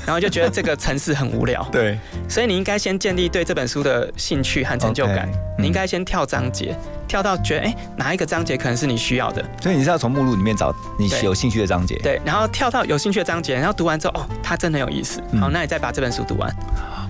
[0.06, 1.66] 然后就觉得这个城市很无聊。
[1.70, 6.76] 对，所以你应该先建立对这本书的兴趣和成就感你应该先跳章节，
[7.08, 11.96] 跳到觉得哎哪一个章节可能是你需要的，所以你是要从目录里面找你有兴趣的章节。
[12.02, 15.40] 对，然后跳到有兴趣的章节，然后读完之后哦，它真的有意思，嗯。
[15.40, 16.54] 好，那你再把这本书读完，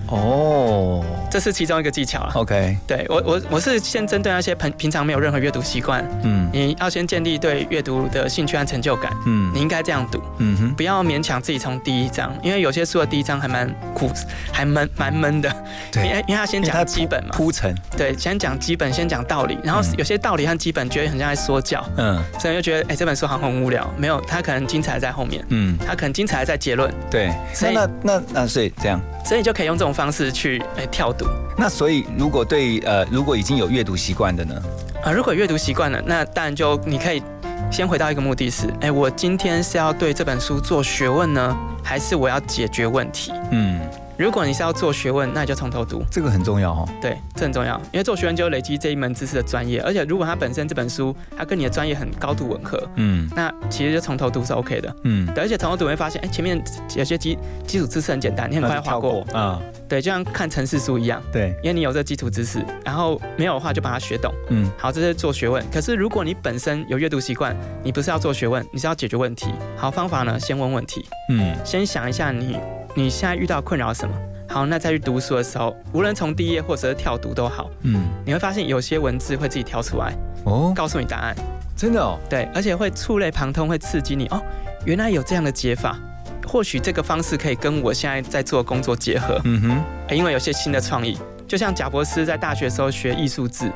[0.07, 1.03] 哦。
[1.31, 2.31] 这是其中一个技巧啊。
[2.35, 6.47] ，OK，对我我我是先针对那些平平常没有任何阅读习惯，嗯。
[6.53, 9.51] 你要先建立对阅读的兴趣和成就感，嗯。
[9.53, 10.21] 你应该这样读。
[10.37, 14.11] 嗯哼，不要勉强自己从第一章，因为有些书的第一章还蛮苦，
[14.51, 15.51] 还闷蛮闷的。
[15.91, 16.05] 对。
[16.05, 23.89] 因为因为他先讲基本嘛，铺陈，对，先讲基本，先讲道理，然后嗯有些道理和基本觉得很像在说教，嗯所以就觉得哎、这本书好像很无聊。
[23.97, 26.93] 没有，它可能精彩在后面，嗯，它可能精彩在结论。
[27.09, 27.31] 对。
[27.53, 31.25] 所以那那那那所以这样，所以你就可以用这种方式去哎跳读。
[31.57, 34.61] 那所以如果对呃，如果已经有阅读习惯的呢？
[35.03, 37.21] 啊，如果阅读习惯了，那当然就你可以
[37.69, 43.31] 先回到一个目的是，哎，我今天是要对这本书做学问呢，还是我要解决问题？
[43.51, 43.79] 嗯，
[44.23, 46.87] 如果你是要做学问，那你就从头读，这个很重要哦。
[47.01, 54.95] 对，这很重要，因为做学问就累积这一门知识的专业，而且如果它本身这本书它跟你的专业很高度吻合，嗯，那其实就从头读是 OK 的。
[55.03, 56.63] 嗯，对，而且从头读会发现，哎，前面
[56.95, 59.61] 有些基基础知识很简单，你很快划过啊。
[59.89, 61.21] 对，就像看城市书一样。
[61.29, 64.33] 对，因为你有这基础知识，然后没有的话就把它学懂。
[64.51, 65.61] 嗯，好，这是做学问。
[65.69, 67.53] 可是如果你本身有阅读习惯，
[67.83, 69.51] 你不是要做学问，你是要解决问题。
[69.75, 71.05] 好，方法呢，先问问题。
[71.29, 72.57] 嗯，先想一下你
[72.95, 74.15] 你现在遇到困扰什么。
[74.47, 77.69] 好，那再去读书的时候，无论从第一页或者是跳读都好。
[77.81, 80.13] 嗯，你会发现有些文字会自己跳出来，
[80.43, 81.35] 哦，告诉你答案。
[81.75, 82.19] 真的哦。
[82.29, 84.39] 对，而且会触类旁通，会刺激你哦，
[84.85, 85.97] 原来有这样的解法。
[86.45, 91.17] 或许这个方式可以跟我现在在做的工作结合，嗯哼，因为有些新的创意，
[91.47, 93.71] 就像贾博士在大学时候学艺术字，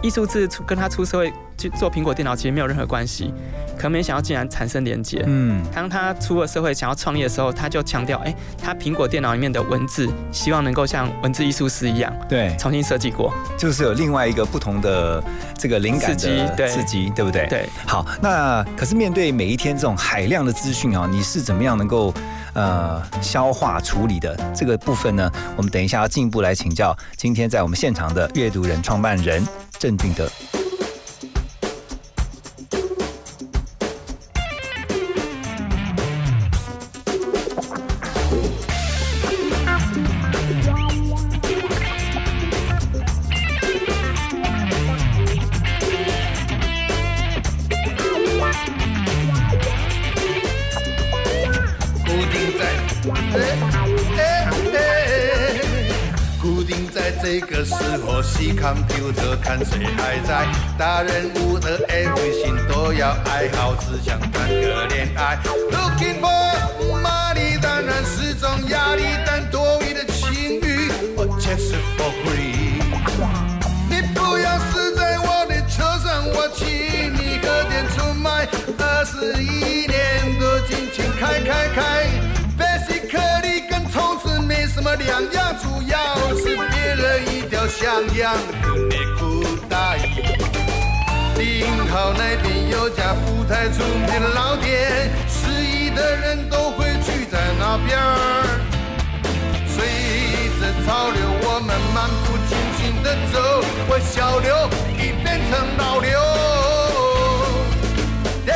[0.00, 1.36] 艺术字出跟他出社会去
[1.76, 3.32] 做苹果电脑其实没有任何关系，
[3.78, 5.22] 可没想到竟然产生连接。
[5.26, 15.22] 嗯，当他出了社会想要创业的时候，他就强调，哎，他苹果电脑里面的文字，希望能够像文字艺术师一样，对，重新设计过，就是有另外一个不同的
[15.56, 17.46] 这个灵感刺激，对，刺激，对不对？
[17.48, 17.68] 对。
[17.86, 22.12] 好，那可是面对每一天这种海量的资讯啊，你是怎么样能够？
[22.54, 26.96] 呃，消化处理的这个部分呢，我们等一下要进一步来请教。
[27.16, 29.44] 今天在我们现场的阅读人创办人
[29.76, 30.30] 郑俊德。
[58.36, 65.38] 是 computer 看谁还在，大人物的 every 心都要爱好，只想谈个恋爱。
[65.70, 66.26] Looking for
[67.00, 68.23] money 当然是
[85.04, 85.96] 两样，主要
[86.36, 86.56] 是。
[86.56, 89.98] 别人一条像样的内裤带。
[91.36, 98.60] 顶好那边有家不太出名的老店，失意的人都会聚在那边儿。
[99.66, 99.84] 随
[100.60, 103.34] 着潮流，我们漫不经心的走，
[103.88, 106.10] 我小刘已变成老刘。
[108.44, 108.54] 点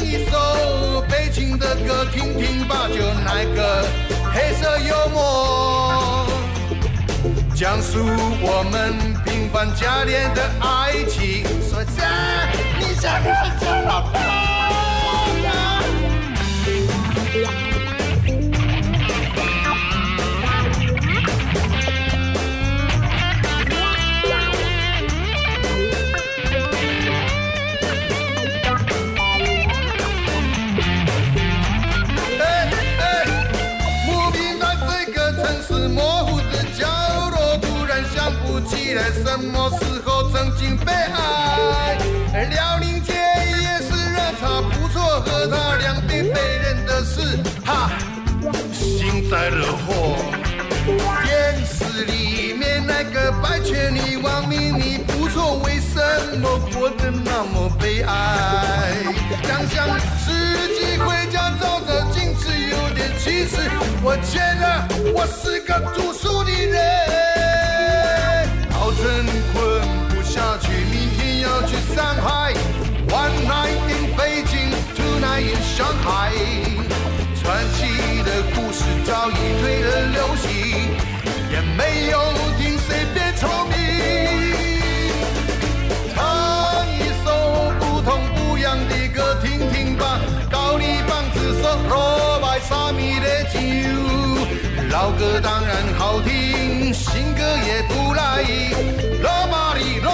[0.00, 3.84] 一首悲情的歌听听吧，就那个
[4.32, 6.26] 黑色幽默。
[7.54, 7.98] 讲述
[8.40, 13.28] 我们平凡家恋的爱情，说在你想要
[13.60, 14.71] 就老婆。
[39.02, 41.98] 在什么时候曾经被爱？
[42.48, 47.90] 辽宁街也是热茶不错，和他两边被人的是哈，
[48.72, 50.14] 幸灾乐祸。
[51.24, 58.92] 电视里面那个白圈女王明你不错，为什么过得那么悲哀？
[59.42, 60.32] 想想自
[60.78, 63.68] 己回家照照镜子，有点其实，
[64.04, 67.21] 我觉得我是个读书的人。
[71.94, 72.54] 上海。
[73.08, 76.32] One night in Beijing, two night in Shanghai。
[77.42, 80.48] 传奇的故事早已退了流行，
[81.50, 82.18] 也没有
[82.56, 83.74] 听谁变聪明。
[86.14, 86.16] 唱
[86.98, 87.26] 一首
[87.80, 90.20] 不痛不痒的歌听听吧，
[90.50, 93.58] 高丽棒子说，罗白沙米的酒。
[94.90, 98.44] 老歌当然好听，新歌也不赖。
[99.20, 100.10] 罗马里，罗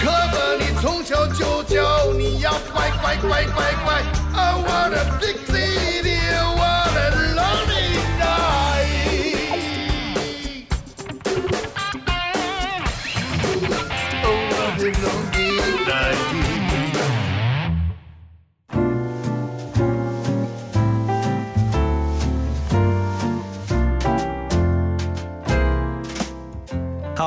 [0.00, 4.02] 课本你从小就教你要乖乖乖乖乖。
[4.34, 5.87] I want a big thing。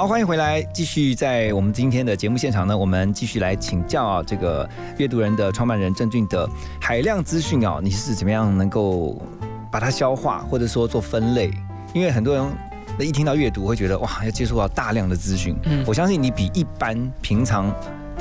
[0.01, 6.49] 好，欢迎回来，继续在我们今天的节目现场呢，我们继续来请教啊，这个阅读人的创办人郑俊的
[6.81, 9.21] 海量资讯啊，你是怎么样能够
[9.71, 11.51] 把它消化，或者说做分类？
[11.93, 12.43] 因为很多人
[12.99, 15.55] 一听到阅读会觉得哇，要接触到大量的资讯。
[15.65, 17.71] 嗯我相信你比一般平常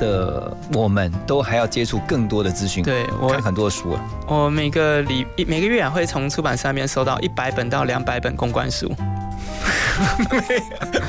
[0.01, 4.01] 的我们都还要接触更多的资讯，对我看很多书啊。
[4.27, 8.91] 我每个礼一每个月啊会从出版社那边收到一百本到两百本公关书，
[10.31, 10.41] 每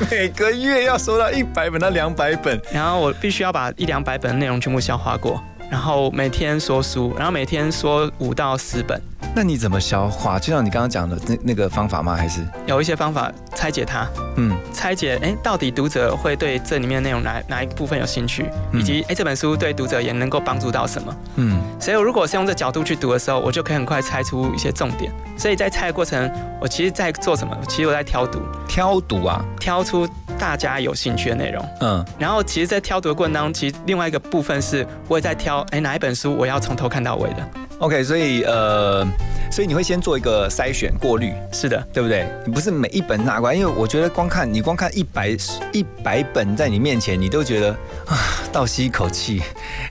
[0.11, 9.01] 每个月要收到一百本到两百本，然后我必须要把一两百本内容全部消化过，然后每天说书，然后每天说五到十本，
[9.35, 10.37] 那你怎么消化？
[10.37, 12.15] 就像你刚刚讲的那那个方法吗？
[12.15, 21.15] 还是有一些方法拆解它，嗯，拆解哎到底读者会对这里面的内容哪哪一部分有兴趣，嗯以及哎这本书对读者也能够帮助到什么。
[21.37, 25.11] 嗯所以，我如果是用这角度去读的时候，我就可以很快猜出一些重点。
[25.35, 26.31] 所以在猜的过程，
[26.61, 27.57] 我其实在做什么？
[27.67, 30.07] 其实我在挑读，挑读啊，挑出
[30.37, 31.65] 大家有兴趣的内容。
[31.79, 37.49] 嗯，然后，其实，在挑读的过程当中，其实另外一个部分是我也在挑，哎，哪一本书我要从头看到尾的。
[37.83, 39.05] OK，所以呃，
[39.51, 42.25] 所以你会先做一个筛选过滤，是的，对不对？
[42.45, 45.35] 你不是每一本拿过来，因为我觉得光看你光看一百
[45.73, 47.71] 一百本在你面前，你都觉得
[48.05, 48.15] 啊
[48.53, 49.41] 倒吸一口气，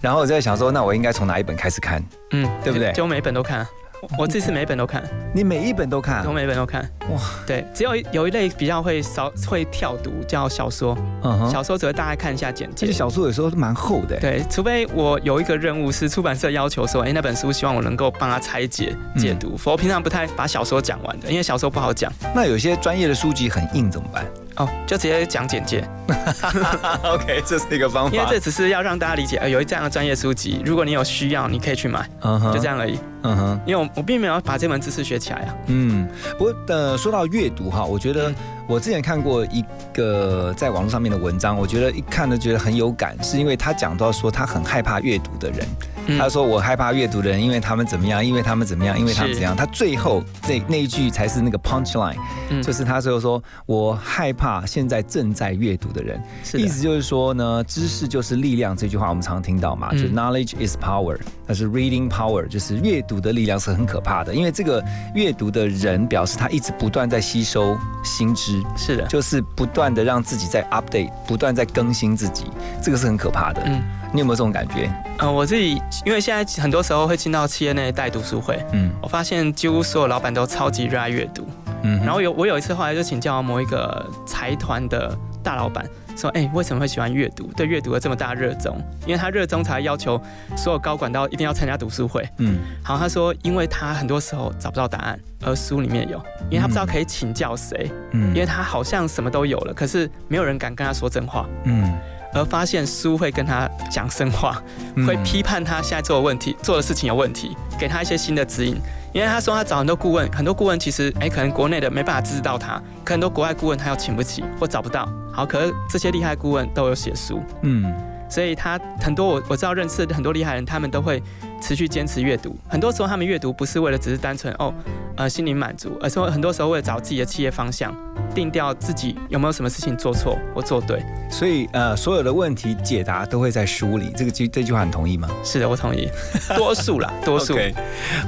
[0.01, 2.03] 然后我在想说，那我应该从哪一本开始看？
[2.31, 3.82] 嗯，对不对就我每一本都看，我
[4.19, 6.83] 我这次每一本都看，你每一本都看我每一本都看。
[7.09, 10.97] 哇，对，只有有一类比较会少会跳读，叫小说。
[11.23, 12.87] 嗯哼小说只会大概看一下简介。
[12.87, 22.13] 而且小说有时候都蛮厚的，对，除非我有一个任务是出版社要求说，哎，那本书希望我能够帮他拆解解读，否则我平常不太把小说讲完的，因为小说不好讲。
[22.35, 24.27] 那有些专业的书籍很硬怎么办
[24.57, 25.83] 哦，就直接讲简介。
[27.05, 32.99] OK，这是一个方法，因为这只是要让大家理解，呃，有一这样的专业书籍，如果你有需要，你可以去买，嗯哼就这样而已。
[33.23, 33.61] 嗯哼。
[33.67, 35.55] 因为我我并没有把这门知识学起来啊。
[35.67, 36.07] 嗯，
[36.39, 38.33] 不过呃，说到阅读哈，我觉得
[38.67, 52.17] 我之前看过一个在网络上面的文章，我觉得一看都觉得很有感，是因为他讲到说他很害怕阅读的人，嗯他说我害怕阅读的人，因为他们怎么样，因为他们怎么样，因为他们怎样，他最后那那一句才是那个 punch line，、
[52.51, 52.63] 嗯。
[52.63, 56.21] 就是他最后说我害怕现在正在阅读的人，
[56.53, 56.59] 的。
[56.59, 59.99] 意思就是说呢，知识就是力量这句话我们常听到嘛，嗯。
[59.99, 64.83] 就 knowledge is power，但是 reading power，就是阅读的力量是很可怕的，因为这个
[65.15, 72.45] 阅读的人表示他一直不断在吸收新知，是的，就是不断的让自己在 update，不断在更新自己，
[72.83, 73.63] 这个是很可怕的。
[73.65, 73.83] 嗯，
[74.13, 74.91] 你有没有这种感觉？
[75.19, 81.47] 呃，我自己因为现在很多时候会进到企业内带读书会，嗯我发现几乎所有老板都超级热爱阅读。
[81.85, 85.85] 嗯然后有我有一次后来就请教某一个财团的大老板，
[86.17, 87.51] 说，哎、为什么会喜欢阅读？
[87.57, 88.81] 对阅读的这么大热衷？
[89.05, 90.21] 因为他热衷才要求
[90.57, 92.25] 所有高管到一定要参加读书会。
[92.39, 96.19] 嗯好，他说，因为他很多时候找不到答案，而书里面有，
[96.51, 101.49] 因为他不知道可以请教谁，嗯因为他好像什么都有了，可是没有人敢跟他说真话。
[101.65, 101.93] 嗯
[102.35, 104.63] 而发现书会跟他讲真话，
[104.97, 108.77] 嗯会批判他现在做的问题、做的事情有问题，给他一些新的指引。
[109.13, 115.07] 因为他说他找很多顾问，很多顾问其实哎，可能国内的没办法支持到他，可很多国外顾问他又请不起或找不到。
[115.31, 117.93] 好，可是这些厉害顾问都有写书，嗯
[118.31, 121.23] 所以他很多我我知道认识的很多厉害人，他们都会
[121.61, 122.57] 持续坚持阅读。
[122.67, 124.73] 很多时候他们阅读不是为了只是单纯哦
[125.19, 127.95] 呃心灵满足，而是很多时候为了找自己的企业方向，
[128.35, 131.03] 定掉自己有没有什么事情做错或做对。
[131.31, 134.13] 所以呃，所有的问题解答都会在书里。
[134.17, 135.29] 这个句这句话你同意吗？
[135.43, 136.09] 是的，我同意，
[136.57, 137.57] 多数啦，多数。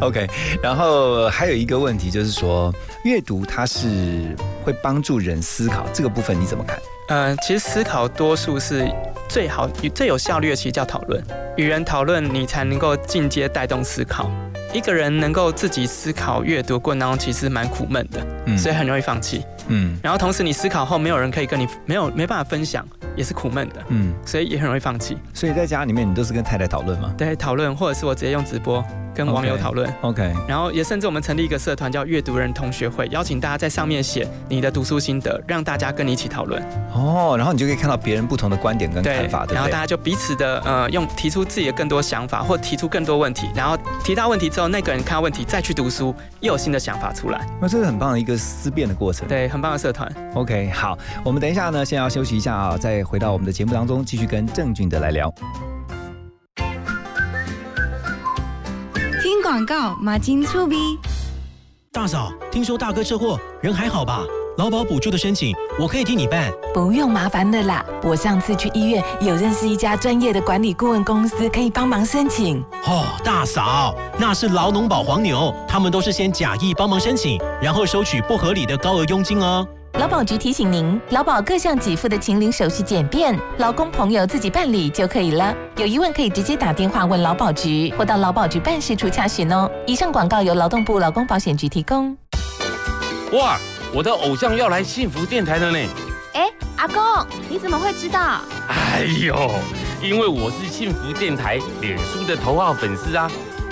[0.00, 0.26] OK
[0.62, 2.72] 然后还有一个问题就是说，
[3.04, 4.34] 阅读它是
[4.64, 6.78] 会帮助人思考，这个部分你怎么看？
[7.08, 8.90] 呃，其实思考多数是
[9.28, 11.22] 最好、最有效率的，其实叫讨论。
[11.56, 14.30] 与人讨论，你才能够进阶带动思考。
[14.74, 19.44] 一个人能够自己思考阅读过程当中，其实蛮苦闷的，嗯所以很容易放弃。
[19.68, 25.16] 嗯然后同时你思考后，没有人可以跟你没有没办法分享，也是苦闷的，嗯，所以也很容易放弃。
[25.32, 27.14] 所以在家里面你都是跟太太讨论吗？
[27.16, 28.84] 对，讨论或者是我直接用直播
[29.14, 29.90] 跟网友讨论。
[30.00, 36.62] OK，然后也甚至我们成立一个社团叫阅读人同学会，邀请大家在上面写你的读书心得，让大家跟你一起讨论。
[36.92, 39.54] 哦，然后你就可以看到别人不同的观点跟看法，对？
[39.54, 47.46] 然后大家就彼此的呃，用提出自己的更多想法，或提出更多问题，然后提到问题之后，那个人看到问题再去读书，又有新的想法出来。
[47.60, 49.28] 那这是很棒的一个思辨的过程。
[49.28, 50.10] 对，很棒的社团。
[50.34, 55.32] OK，好，我们等一下呢，先要休息一下啊，再回到我们的节目当中，继续跟郑俊德来聊。
[59.54, 60.98] 广告，马金醋逼。
[61.92, 64.24] 大嫂，听说大哥车祸，人还好吧？
[64.58, 66.52] 劳保补助的申请，我可以替你办。
[66.74, 72.60] 不用麻烦的啦，我上次去医院有认识一家专业的管理顾问公司，可以帮忙申请。
[72.84, 79.64] 哦，大嫂，那是劳农保黄牛，他们都是先假意帮忙申请，然后收取不合理的高额佣金哦。
[80.00, 85.54] 劳保局提醒您，劳保各项给付的请领手续简便，劳工朋友自己办理就可以了。
[85.76, 89.70] 有疑问可以直接打电话问劳保局，或到劳保局办事处查询哦。
[89.86, 92.16] 以上广告由劳动部劳工保险局提供。
[93.34, 93.56] 哇，
[93.94, 95.78] 我的偶像要来幸福电台了呢！
[96.32, 97.00] 哎，阿公，
[97.48, 98.40] 你怎么会知道？
[98.68, 99.52] 哎呦，
[100.02, 103.30] 因为我是幸福电台脸书的头号粉丝啊！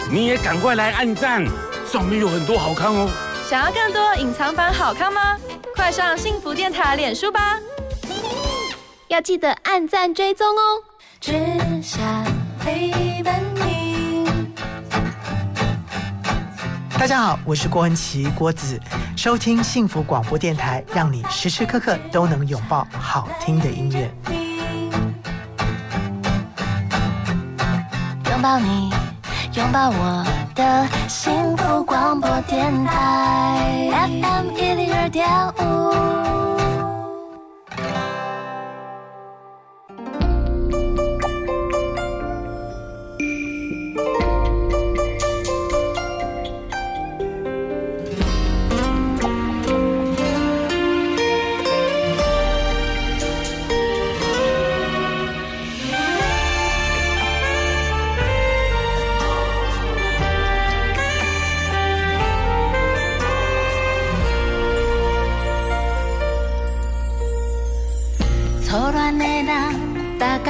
[0.08, 1.44] 你也赶快来按赞，
[1.84, 3.10] 上面有很多好看哦。
[3.52, 5.36] 想要更多隐藏版好看吗？
[5.76, 7.58] 快上幸福电台脸书吧！
[9.08, 10.82] 要记得按赞追踪哦。
[11.20, 11.34] 只
[11.82, 12.02] 想
[12.58, 14.26] 陪伴你。
[16.98, 18.80] 大家好，我是郭恩琪郭子，
[19.18, 24.10] 收听幸福广播电台，让你时时刻刻都能拥抱好听的音乐。
[28.30, 28.90] 拥抱你，
[29.54, 30.24] 拥抱我
[30.54, 35.28] 的幸福广播电台，FM 一零二点
[35.58, 36.61] 五。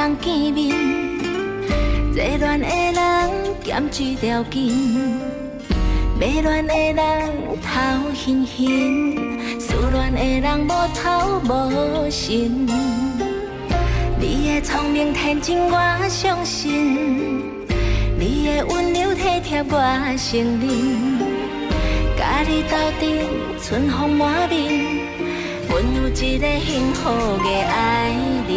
[0.02, 0.74] 逐工见面；
[2.12, 3.30] 热恋的人，
[3.62, 4.68] 减水条件；
[6.18, 7.30] 迷恋的人，
[7.62, 7.70] 头
[8.26, 12.66] 晕晕；思恋的人，无头无身。
[14.18, 15.78] 你的聪明天真，我
[16.08, 16.72] 相信；
[18.18, 19.78] 你的温柔体贴，我
[20.18, 20.66] 承认。
[22.18, 23.06] 甲你斗阵，
[23.62, 25.00] 春风满面。
[25.68, 28.10] 阮有一个幸福的爱
[28.48, 28.50] 人，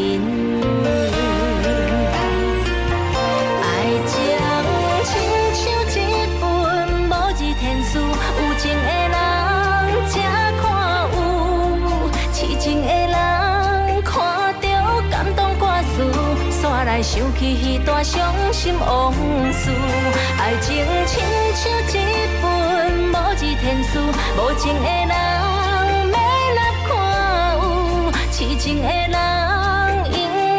[17.06, 19.14] 想起迄段伤心往
[19.54, 19.70] 事。
[20.40, 22.04] 爱情亲像一
[22.42, 22.44] 本
[23.10, 24.00] 无字天书，
[24.38, 25.14] 无情的人。
[28.32, 29.16] 痴情的人，
[30.12, 30.18] 因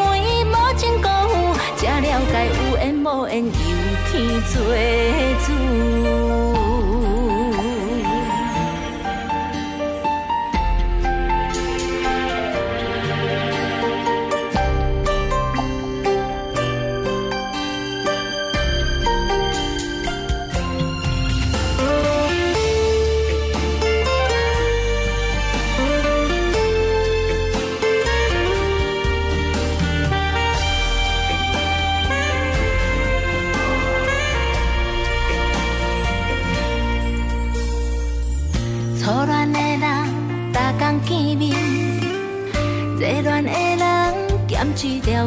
[0.08, 1.34] 为无情辜负，
[1.76, 3.50] 才了解有缘无缘，由
[4.10, 4.14] 天
[4.48, 4.54] 做
[5.44, 6.25] 主。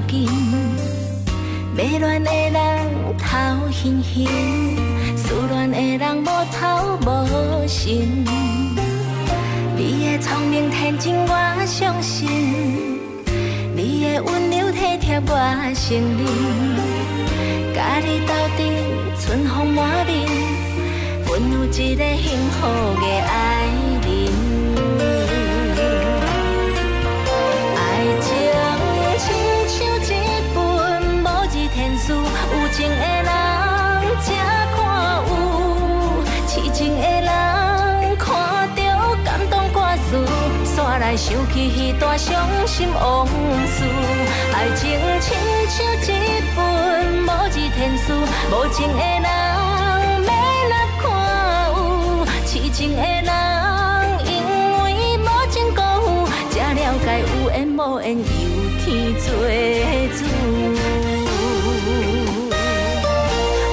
[0.09, 0.25] 水条件；
[1.75, 2.57] 迷恋的人，
[3.17, 3.27] 头
[3.85, 4.27] 晕晕；
[5.15, 8.25] 思恋的人，无头无心。
[9.77, 9.81] 你
[10.11, 12.27] 的聪明天真，我相信；
[13.75, 15.31] 你的温柔体贴，我
[15.75, 16.25] 承认。
[17.75, 18.59] 甲你斗阵，
[19.19, 20.27] 春风满面。
[21.27, 22.65] 阮有一个幸福
[22.99, 23.37] 的爱
[41.17, 43.83] 想起彼段伤心往事，
[44.53, 45.35] 爱情亲
[45.67, 45.77] 像
[46.15, 46.17] 一
[46.55, 46.57] 本
[47.23, 48.13] 无字天书，
[48.51, 50.29] 无情的人要
[50.69, 51.03] 哪看
[51.75, 51.77] 有，
[52.45, 53.29] 痴情的人
[54.25, 54.31] 因
[54.83, 54.85] 为
[55.17, 56.07] 无情辜负，
[56.51, 58.23] 才了解有缘无缘由
[58.85, 58.87] 天
[59.19, 59.27] 做
[60.15, 60.19] 主。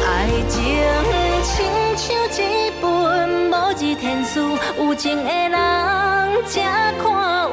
[0.06, 0.08] 爱
[0.48, 0.54] 情
[1.44, 1.54] 亲
[1.96, 2.04] 像
[2.42, 2.84] 一本
[3.50, 6.05] 无字天书，有情的人。
[6.44, 7.04] 才看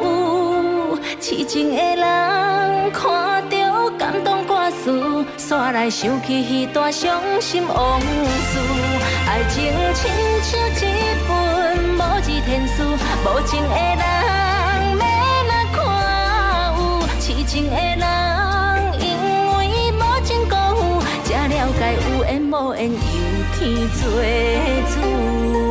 [0.01, 8.59] 有，痴情的人看到感动歌词，煞来想起迄段伤心往事。
[9.27, 10.11] 爱情亲
[10.43, 10.81] 像一
[11.27, 11.31] 本
[11.95, 12.83] 无字天书，
[13.25, 14.03] 无情的人
[14.99, 15.03] 要
[15.49, 15.75] 来看
[16.77, 16.79] 有，
[17.19, 18.03] 痴情的人
[18.99, 19.05] 因
[19.57, 19.59] 为
[19.93, 22.97] 无情辜负，才了解有缘无缘由
[23.57, 24.01] 天作
[24.93, 25.62] 主。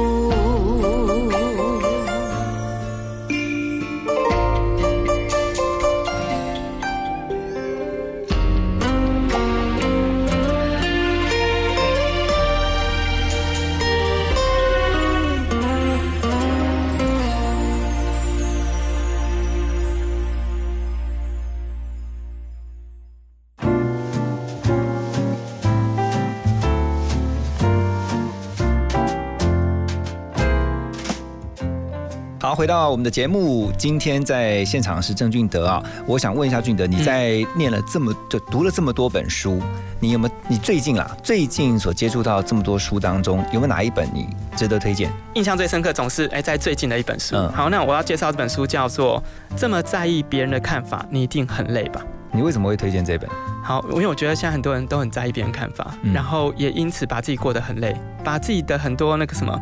[32.53, 35.83] 好，回到我们的节目，今天在现场是郑俊德啊。
[36.07, 39.59] 我想问一下俊德，你在念了这么就读了这么多本书，
[39.99, 45.11] 你有没有你最近啊最近所接触到这么多书当中，有没有哪一本你值得推荐？
[45.33, 47.37] 印象最深刻总是哎在最近的一本书。
[47.37, 49.19] 嗯好，那我要介绍这本书叫做
[49.59, 52.03] 《这么在意别人的看法，你一定很累吧》。
[52.35, 53.28] 你为什么会推荐这本？
[53.62, 59.57] 好，因为我觉得现在很多人都很在意别人看法，嗯然后也因此把自己过得很累，把自己的很多那个什么，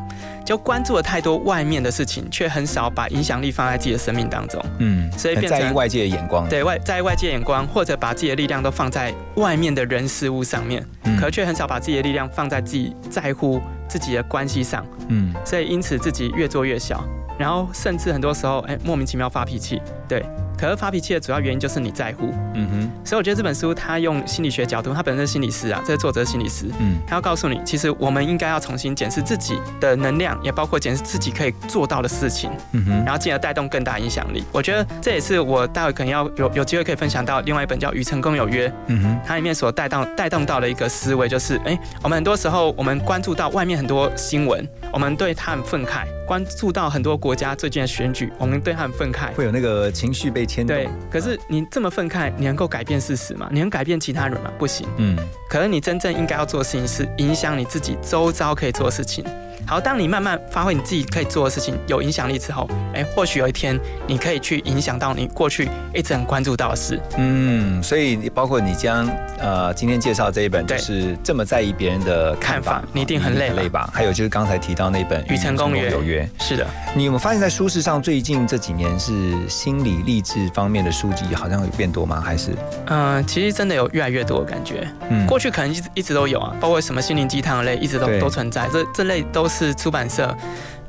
[0.46, 4.64] 就关注了太多外面的事情，却很少把影响力放在自己的生命当中。
[4.78, 6.48] 嗯，所以变成在意外界的眼光。
[6.48, 17.04] 对外在意外界眼光，或者把自己的力量都放在外面的人事物上面，嗯可却很少把自己的力量放在自己在乎自己的关系上，嗯所以因此自己越做越小，
[17.36, 20.24] 然后甚至很多时候哎莫名其妙发脾气，对。
[20.60, 26.98] 可是发脾气的主要原因就是你在乎，嗯哼，所以我觉得这本书它用心理学角度，它本身是心理师啊，这个作者是心理师，嗯。
[27.06, 33.04] 他要告诉你，其实我们应该要重新检视自己的能量，也包括检视自己可以做到的事情，嗯哼。
[33.04, 34.44] 然后进而带动更大影响力。
[34.52, 49.32] 我觉得这也是我待会可能要有有机会可以分享到另外一本叫《与成功有约》，嗯哼，它里面所带动带动到的一个思维，就是哎，我们很多时候我们关注到外面很多新闻，我们对他很愤慨；关注到很多国家最近的选举，我们对他很愤慨。
[49.34, 50.76] 会有那个情绪被牵动。
[50.76, 53.48] 对，可是你这么愤慨，你能够改变事实吗？
[53.52, 54.50] 你能改变其他人吗？
[54.58, 54.86] 不行。
[54.96, 55.16] 嗯
[55.48, 59.24] 可是你真正应该要做的事情是影响你自己周遭可以做的事情。
[59.66, 67.00] 好，当你慢慢发挥你自己可以做的事情，有影响力之后，哎，或许有一天你可以去影响到你过去一直很关注到的事。
[67.16, 69.08] 嗯，所以包括你将
[69.38, 73.90] 呃今天介绍这一本，就是这么在意别人的看法看法，你一定很累吧累吧？
[73.92, 82.20] 还有就是刚才提到那本《与成功约有约》，是的，你有没有发现，在书市上最近这几年是心理励志方面的书籍好像有变多吗？
[82.20, 82.50] 还是
[82.86, 84.86] 嗯、其实真的有越来越多的感觉。
[85.08, 88.68] 嗯过去可能一直一直都有啊，包括什么心灵鸡汤类，一直都都存在。
[88.72, 90.34] 这这类都是出版社。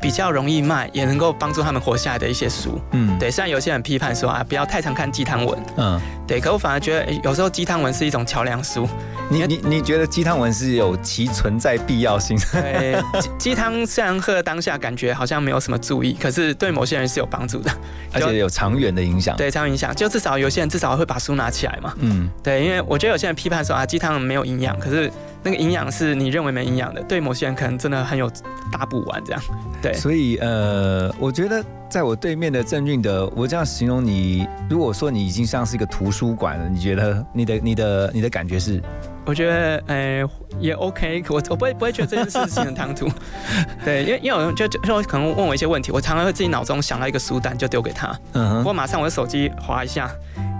[0.01, 2.79] 比较容易卖，也能够帮助他们活下来的一些书。
[2.91, 8.87] 嗯对，虽然有些人批判说啊，不要太常看鸡汤文，嗯，对，可我反而觉得，诶有时候鸡汤文是一种桥梁书。
[9.29, 12.37] 你你你觉得鸡汤文是有其存在必要性？
[12.51, 17.71] 对，鸡鸡汤虽然喝了当下感觉好像没有什么注意，可是对某些人是有帮助的，
[18.11, 19.37] 而且有长远的影响。
[19.37, 19.95] 对，长远影响。
[19.95, 21.93] 就至少有些人至少会把书拿起来嘛。
[21.99, 25.09] 嗯，对，因为我觉得有些人批判说啊，鸡汤没有营养，可是
[25.43, 28.29] 那个营养是你认为没营养的，对某些人可能真的很有
[28.69, 29.41] 大补丸这样。
[29.81, 38.81] 对，所以呃，我觉得在我对面的郑俊的，我这样形容你，如果说你已经像是一个图书馆了，你觉得你的你的你的感觉是？
[39.25, 40.23] 我觉得呃
[40.59, 43.07] 也 OK，我我不会不会觉得这件事情很唐突。
[43.85, 50.09] 对，因为因为有人就就就可能问我一些问题，我常常会自己脑中想到一个书单就丢给他，嗯我马上我的手机划一下，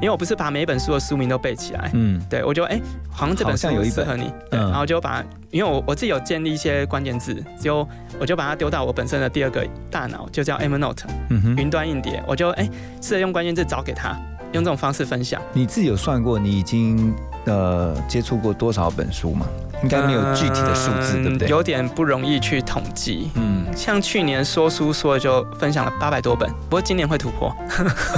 [0.01, 3.93] 因为我不是把每一本书的书名都背起来，嗯，对我就哎、好像这本书好像有一本。
[3.93, 7.88] 适合你，对，嗯然后就把因为我我自己有建立一些关键字，就
[8.20, 11.55] 我就把它丢到我本身的第二个大脑，就叫 Evernote 嗯哼。
[11.57, 12.70] 云端硬碟，我就哎
[13.01, 14.16] 试着用关键字找给他，
[14.53, 15.41] 用这种方式分享。
[15.51, 17.14] 你自己有算过你已经
[17.46, 19.46] 呃接触过多少本书吗？
[19.84, 21.48] 应该没有具体的数字，嗯对不对？
[21.48, 23.32] 有点不容易去统计。
[23.34, 27.52] 嗯，像去年说书说的就分享了八百多本，不过今年会突破，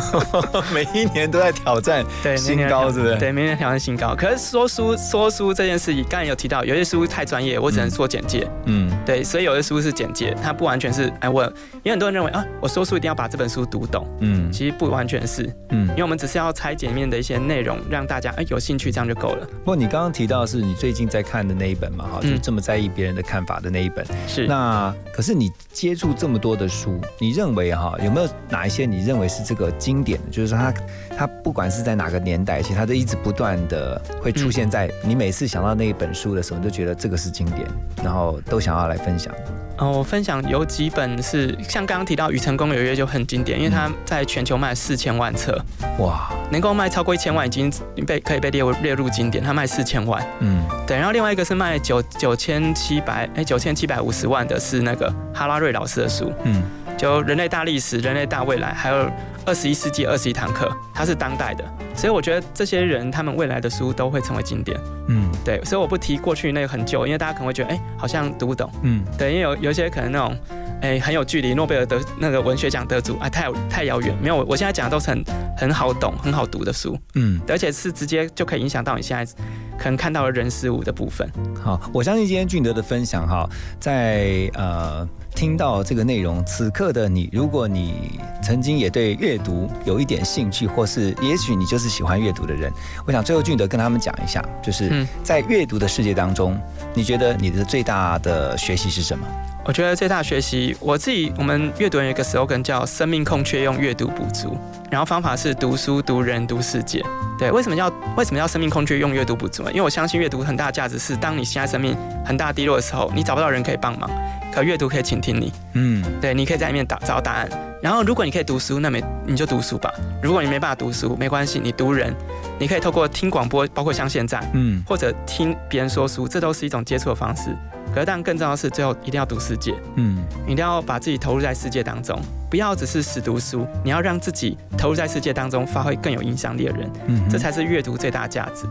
[0.73, 3.15] 每一年都在挑战对新高，是不是？
[3.15, 4.13] 对，明年挑战新高。
[4.13, 8.45] 可是说书说书这件事情，刚才有提到，有些书太专业，我只能做简介。
[8.65, 11.43] 嗯，对，所以有些书是简介，它不完全是哎我，
[11.81, 19.45] 因为很多人认为啊，我说书一定要把这本书读懂，嗯其实不完全是，嗯因为我们只是要拆解里面的一些内容，让大家哎有兴趣，这样就够了。
[19.45, 24.05] 不过你刚刚提到的是你最近在看的那一本嘛，哈，就是这么在意别人的看法的那一本。
[24.27, 30.31] 是那可是你接触这么多的书，你认为哈有没有哪一些你认为是这个经典的？
[30.31, 30.73] 就是说它
[31.17, 37.67] 它不管是在哪个年代，其实它都一直不断的会出现在你每次想到那一本书的时候，你就觉得这个是经典，
[38.03, 39.33] 然后都想要来分享。
[39.77, 45.59] 呃，我分享有几本是像刚刚提到《与成功有约》就很经典，因为它在全球卖四千万册，
[45.97, 47.71] 哇，能够卖超过一千万已经
[48.05, 50.23] 被可以被列入列入经典，它卖四千万。
[50.39, 56.61] 嗯，对，然后另外一个是卖九九千七百哎九千七百五十万的是那个哈拉瑞老师的书，嗯，
[56.95, 59.09] 就人类大历史、人类大未来，还有
[59.45, 61.63] 二十一世纪二十一堂课，它是当代的，
[61.95, 64.79] 所以我觉得这些人他们未来的书都会成为经典。
[65.07, 70.37] 嗯，对，所以我不提过去那个很旧，因为大家可能会觉得哎好像读不懂，嗯，对，因为有有一些可能那种。
[70.81, 74.13] 哎，很有距离，诺贝尔得那个文学奖得主啊，太太遥远。
[74.21, 75.23] 没有，我我现在讲的都是很
[75.55, 79.33] 很好懂、很好读的书，嗯，而且是直接就可以影响到你现在
[79.77, 81.25] 可能看到的人事物的部分。
[81.63, 92.71] 好，我相信今天俊德的分享哈，在呃听到这个内容，此刻的你，如果你曾经也对阅读有一点兴趣，或是也许你就是喜欢阅读的人，
[93.05, 96.57] 我想最后俊德跟他们讲一下，就是嗯在阅读的世界当中，
[96.93, 99.25] 你觉得你的最大的学习是什么？
[99.65, 104.57] 我觉得最大的学习，我自己我们阅读人有一个 slogan 叫“生命空缺用阅读补足”，
[104.91, 107.01] 然后方法是读书、读人、读世界。
[107.39, 109.71] 对，为什么要为什么要生命空缺用阅读补足呢？
[109.71, 114.09] 因为我相信阅读很大的价值是，当你现在生命很大低落的时候，你找不到人可以帮忙，
[114.53, 115.51] 可阅读可以倾听你。
[115.73, 117.49] 嗯，对，你可以在里面找找答案。
[117.81, 119.91] 然后，如果你可以读书，那没你就读书吧。
[120.21, 122.13] 如果你没办法读书，没关系，你读人，
[122.59, 127.49] 你可以透过听广播，包括像现在，嗯，或者听别人说书，这都是一种接触的方式。
[127.93, 132.17] 可是，但更重要的是，最后一定要读世界，嗯，你一定要把自己投入在世界当中，
[132.53, 138.67] 不要只是死读书，你要让自己投入在世界当中，发挥更有影响力的人，嗯这才是阅读最大的价值。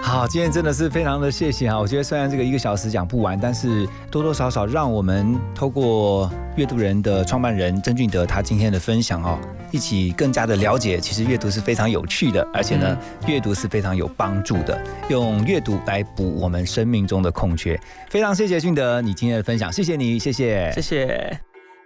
[0.00, 1.78] 好，今天真的是非常的谢谢啊。
[1.78, 9.38] 我觉得虽然这个一个小时讲不完，但是多多少少让我们透过阅读人的创办人曾俊德他今天的分享哦，
[9.70, 17.78] 一起更加的了解，其实阅读是非常有趣的，而且呢，阅读是非常有帮助的，用阅读来补我们生命中的空缺。
[18.08, 21.38] 非常谢谢俊德你今天的分享，谢谢你，谢谢，谢谢。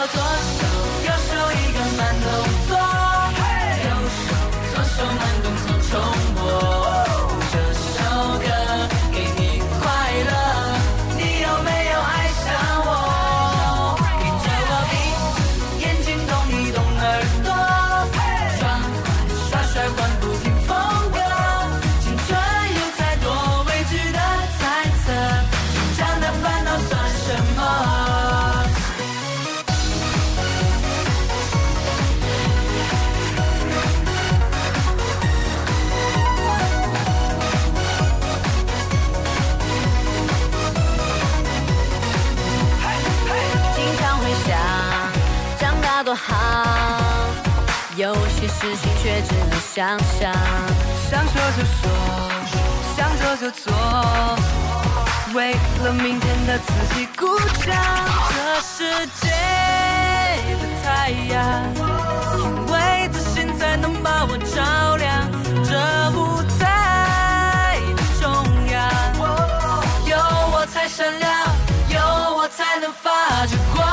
[0.00, 0.67] 我左手右手
[48.60, 50.34] 事情却只能想象。
[51.08, 51.88] 想说就说，
[52.96, 53.72] 想做就做，
[55.32, 55.54] 为
[55.84, 57.72] 了明天的自己鼓掌。
[58.30, 59.28] 这世界
[60.58, 61.36] 的太阳，
[62.36, 62.40] 因
[62.72, 65.30] 为自信才能把我照亮。
[65.64, 65.70] 这
[66.18, 68.26] 舞台的中
[68.72, 68.76] 央，
[70.04, 70.18] 有
[70.52, 71.30] 我才闪亮，
[71.88, 72.00] 有
[72.36, 73.86] 我才能发着光。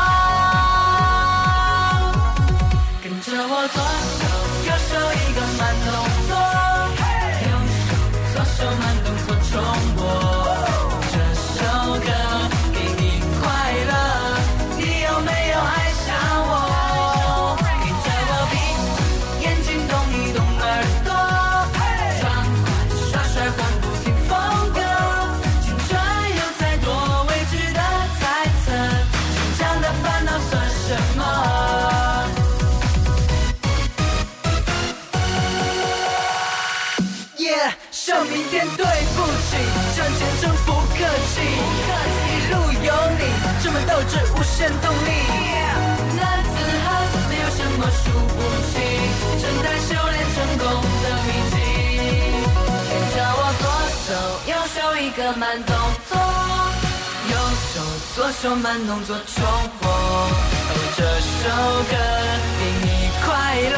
[3.04, 3.78] 跟着我左
[8.58, 10.45] 手慢动作重播。
[44.08, 45.10] 充满斗志，无限动力。
[46.16, 46.48] 男子
[46.84, 46.88] 汉
[47.30, 48.38] 没有什么输不
[48.72, 48.74] 起，
[49.42, 50.64] 正在修炼成功
[51.04, 51.54] 的秘籍。
[52.90, 53.64] 跟着我左
[54.06, 54.08] 手
[54.52, 55.70] 右手一个慢动
[56.10, 56.12] 作，
[57.32, 57.34] 右
[57.74, 57.76] 手
[58.16, 59.44] 左手慢动作重
[59.82, 59.90] 播。
[59.90, 59.92] 哦，
[60.98, 61.44] 这首
[61.90, 61.94] 歌
[62.60, 62.88] 给你
[63.26, 63.28] 快
[63.72, 63.78] 乐，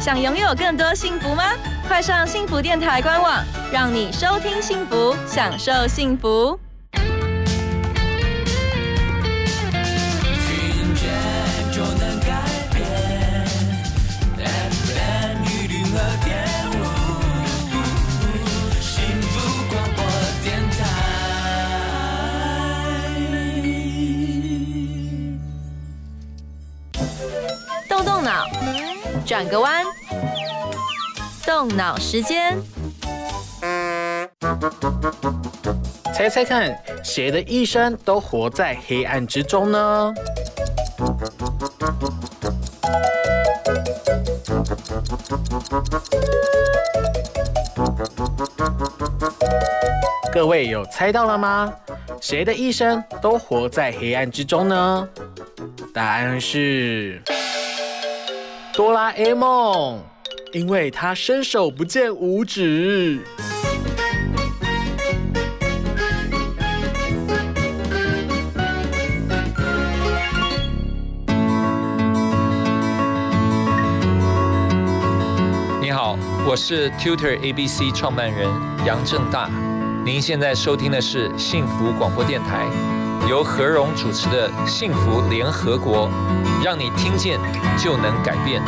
[0.00, 1.44] 想拥有更多幸福吗？
[1.86, 6.58] 快上幸福电台官网，让你收听幸福，享受幸福。
[6.92, 7.04] 听
[10.94, 11.10] 见
[11.70, 12.42] 就能改
[12.72, 12.82] 变
[14.38, 16.30] ，FM 一零二点
[16.72, 16.74] 五，
[18.80, 19.36] 幸福
[19.68, 20.02] 广播
[20.42, 20.78] 电台。
[27.86, 28.48] 动动脑，
[29.26, 29.84] 转个弯，
[31.46, 32.58] 动脑时间。
[36.14, 40.12] 猜猜看，谁的一生都活在黑暗之中呢？
[50.32, 51.72] 各位有猜到了吗？
[52.20, 55.08] 谁的一生都活在黑暗之中呢？
[55.94, 57.22] 答案是
[58.72, 60.00] 哆啦 A 梦，
[60.52, 63.20] 因为他伸手不见五指。
[75.80, 76.16] 你好，
[76.46, 78.48] 我是 Tutor ABC 创办人
[78.86, 79.50] 杨正大。
[80.04, 82.66] 您现在收听的是幸福广播电台，
[83.30, 86.08] 由何荣主持的《幸福联合国》，
[86.64, 87.38] 让你听见
[87.78, 88.60] 就能改变。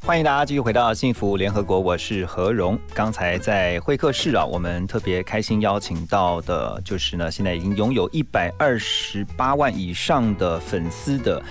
[0.00, 2.78] 欢迎大家继续回到幸福联合国，我是何荣。
[2.94, 11.42] 刚才在会客室啊，我们特别开心邀请到的，就是呢，现在已经拥有一百二十八万以上的粉丝的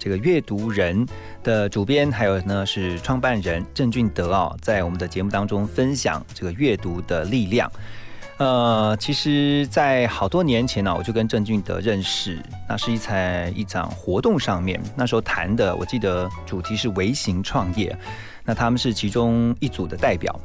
[0.00, 1.06] 这个阅读人
[1.44, 7.70] 的主编，还有呢是创办人郑俊德啊，在我们的节目当中分享这个阅读的力量。
[8.38, 17.94] 呃，其实，在好多年前呢、我就跟郑俊德认识，那是一在一场活动上面，那时候谈的，我记得主题是微型创业，
[18.42, 20.40] 那他们是其中一组的代表。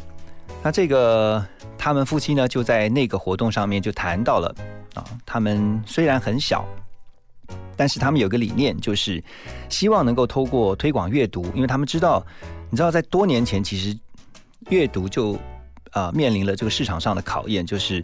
[0.62, 1.42] 那这个
[1.78, 4.54] 他们夫妻呢，就在那个活动上面就谈到了
[4.96, 6.66] 啊，他们虽然很小，
[7.76, 9.24] 但是他们有个理念，就是
[9.70, 12.26] 希望能够透过推广阅读，因为他们知道，
[12.70, 13.98] 你知道，在多年前其实
[14.70, 15.38] 阅读就
[15.92, 18.04] 呃面临了这个市场上的考验，就是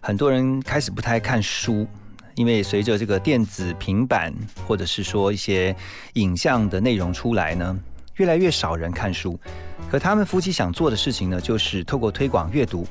[0.00, 1.86] 很多人开始不太看书，
[2.34, 4.34] 因为随着这个电子平板
[4.66, 5.74] 或者是说一些
[6.14, 7.78] 影像的内容出来呢，
[8.16, 9.38] 越来越少人看书。
[9.90, 12.84] 可他们夫妻想做的事情呢，就是透过推广阅读，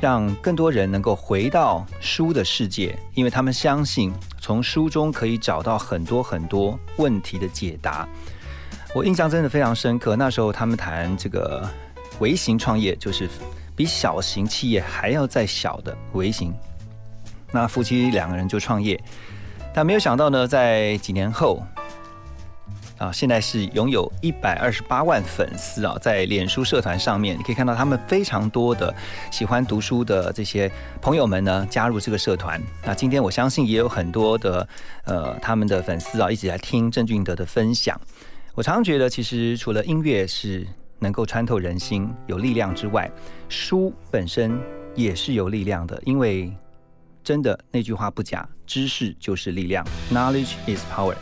[0.00, 8.08] 让更多人能够回到书的世界，因为他们相信从书中可以找到很多很多问题的解答。
[8.94, 10.16] 我印象真的非常深刻。
[10.16, 11.68] 那时候他们谈这个
[12.20, 13.28] 微型创业，就是
[13.74, 16.54] 比小型企业还要再小的微型。
[17.52, 18.98] 那夫妻两个人就创业，
[19.74, 21.62] 但没有想到呢，在几年后。
[22.98, 28.94] 啊，现在是拥有一百二十八万粉丝啊，在脸书社团上面，你可以看到他们非常多的
[29.30, 30.70] 喜欢读书的这些
[31.00, 32.60] 朋友们呢，加入这个社团。
[32.84, 34.68] 那今天我相信也有很多的
[35.04, 37.98] 呃他们的粉丝啊，一起来听郑俊德的分享。
[38.54, 40.66] 我常常觉得，其实除了音乐是
[40.98, 43.08] 能够穿透人心、有力量之外，
[43.48, 44.58] 书本身
[44.96, 46.52] 也是有力量的，因为
[47.22, 51.14] 真的那句话不假，知识就是力量，Knowledge is power。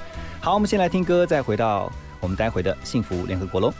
[0.46, 1.90] 好，我们先来听歌，再回到
[2.20, 3.74] 我们待会的幸福联合国喽。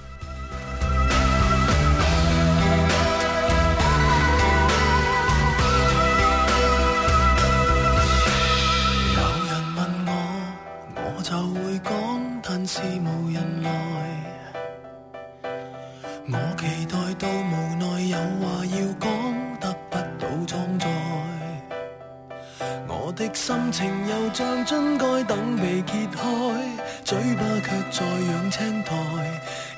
[28.57, 28.91] 青苔。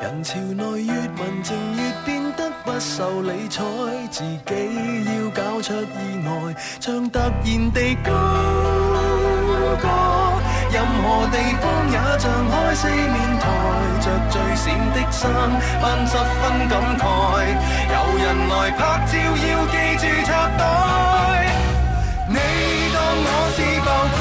[0.01, 3.65] 人潮内越文静越变得不受理睬，
[4.09, 4.55] 自己
[5.05, 8.13] 要搞出意外，像突然地高
[9.83, 9.89] 歌。
[10.71, 13.45] 任何地方也像开四面台，
[14.01, 14.65] 着最闪
[14.95, 15.27] 的衫，
[15.83, 17.03] 扮十分感慨。
[17.91, 20.61] 有人来拍照，要记住插袋。
[22.29, 22.37] 你
[22.95, 23.27] 当我
[23.57, 23.87] 是浮
[24.19, 24.21] 夸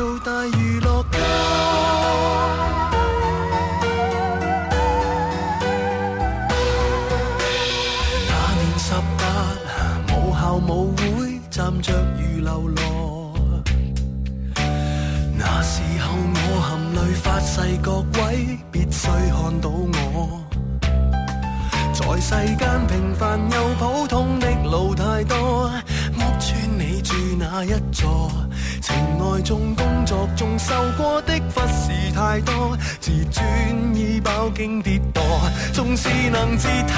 [0.00, 1.18] 做大娛樂家。
[8.26, 9.22] 那年十八，
[10.08, 13.34] 母校舞會站着如流羅。
[15.36, 20.40] 那時候我含淚發誓，各位必須看到我。
[21.92, 25.70] 在世間平凡又普通的路太多，
[26.16, 28.30] 屋村你住哪一座？
[29.20, 33.44] 爱中、工作中受过的忽视太多，自尊
[33.94, 35.20] 已饱经跌堕，
[35.72, 36.94] 纵是能自偷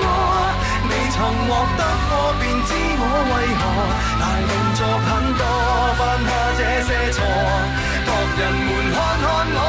[0.00, 0.06] 我，
[0.88, 3.62] 未曾获得过便知我为何
[4.18, 5.42] 大动作很多，
[5.98, 7.16] 犯下这些错，
[8.06, 8.08] 各
[8.40, 9.67] 人们看看我。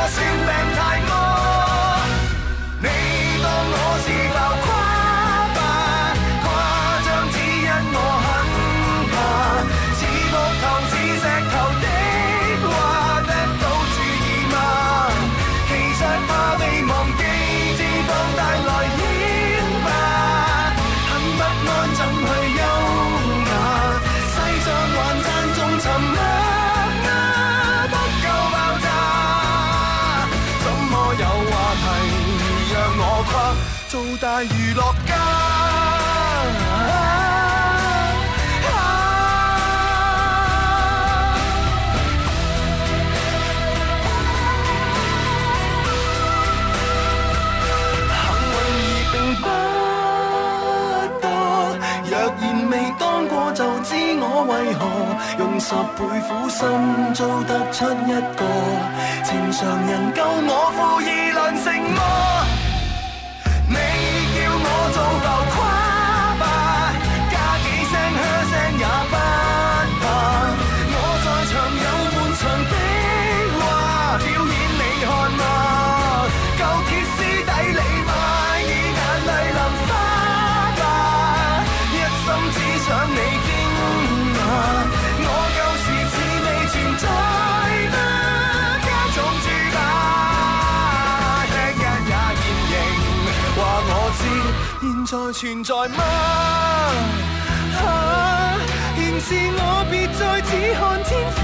[55.69, 56.67] 十倍苦心
[57.13, 58.43] 做得出一个
[59.23, 62.38] 情常人，救我負義良成么？
[95.39, 96.03] 存在吗？
[97.79, 98.57] 哈，
[98.97, 101.41] 仍是我别再只看天花。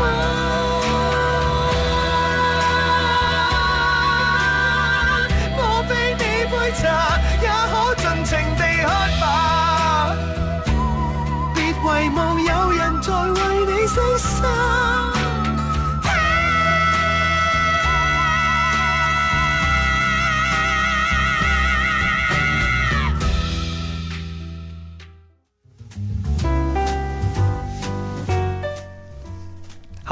[5.58, 6.84] 我非你杯茶，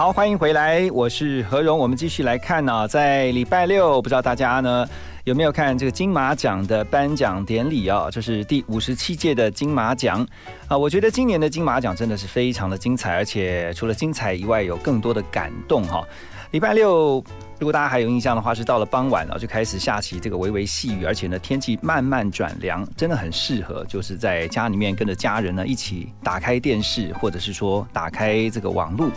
[0.03, 1.79] 好，欢迎回来，我是何荣。
[1.79, 4.85] 我们继续来看呢、在礼拜六，不知道大家呢
[5.23, 8.09] 有没有看这个金马奖的颁奖典礼啊？
[8.11, 10.27] 这是第五十七届的金马奖
[10.67, 10.77] 啊。
[10.77, 16.05] 我觉得今年的金马奖真的是非常的精彩，而且除了精彩以外，有更多的感动哈、
[16.51, 17.23] 礼拜六，
[17.57, 29.09] 如果大家还有印象的话，是到了傍晚啊，就开始下起这个微微细雨，而且呢，天气慢慢转凉，真的很适合，就是在家里面跟着家人呢一起打开电视，或者是说打开这个网络，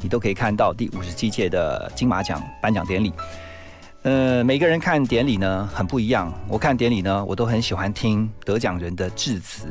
[0.00, 3.12] 你都可以看到第五十七届的金马奖颁奖典礼。
[4.02, 6.32] 呃，每个人看典礼呢很不一样。
[6.46, 9.66] 我看典礼呢，我都很喜欢听得奖人的致辞，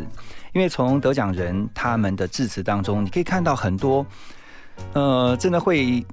[0.53, 4.05] 因为从得奖人他们的致辞当中，你可以看到很多，
[4.93, 6.05] 呃，真的会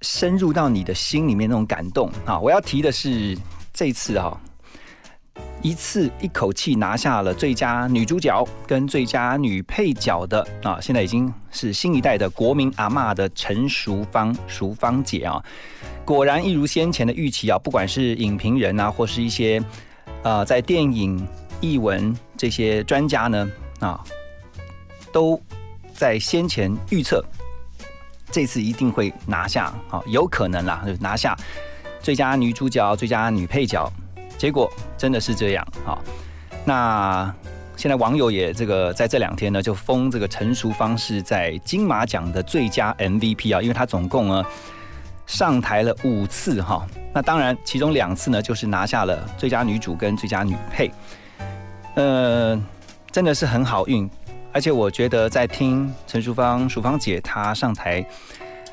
[0.00, 2.38] 深入到你的心里面那种感动啊！
[2.38, 3.36] 我要提的是
[3.74, 4.40] 这一次哈、
[5.60, 15.42] 一次一口气拿下了最佳女主角跟最佳女配角的啊，现在已经是新一代的国民阿嬷的陈淑芳淑芳姐啊，
[16.04, 19.60] 果然一如先前的预期啊，不管是影评人啊，或是一些
[20.22, 21.26] 呃在电影、
[21.60, 24.00] 译文这些专家呢啊，
[25.12, 25.40] 都
[25.92, 27.24] 在先前预测
[28.30, 31.36] 这次一定会拿下啊，有可能啦，就拿下
[32.00, 33.92] 最佳女主角、最佳女配角。
[34.38, 35.98] 结果真的是这样啊！
[36.64, 37.34] 那
[37.76, 44.44] 现在网友也这个在这两天呢，就封这个陈淑芳是在金马奖的最佳 MVP 啊，因为她总共呢
[45.26, 46.86] 上台了五次哈。
[47.12, 50.90] 那当然，其中两次呢就是拿下了最佳女主跟最佳女配，
[51.96, 52.58] 呃，
[53.10, 54.08] 真的是很好运。
[54.52, 58.06] 而且我觉得在听陈淑芳淑芳姐她上台。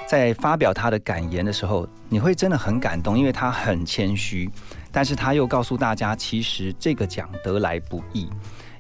[0.07, 4.47] 在发表她的感言的时候，你会真的很感动，因为她很谦虚，
[4.95, 8.29] 但是他又告诉大家，其实这个奖得来不易，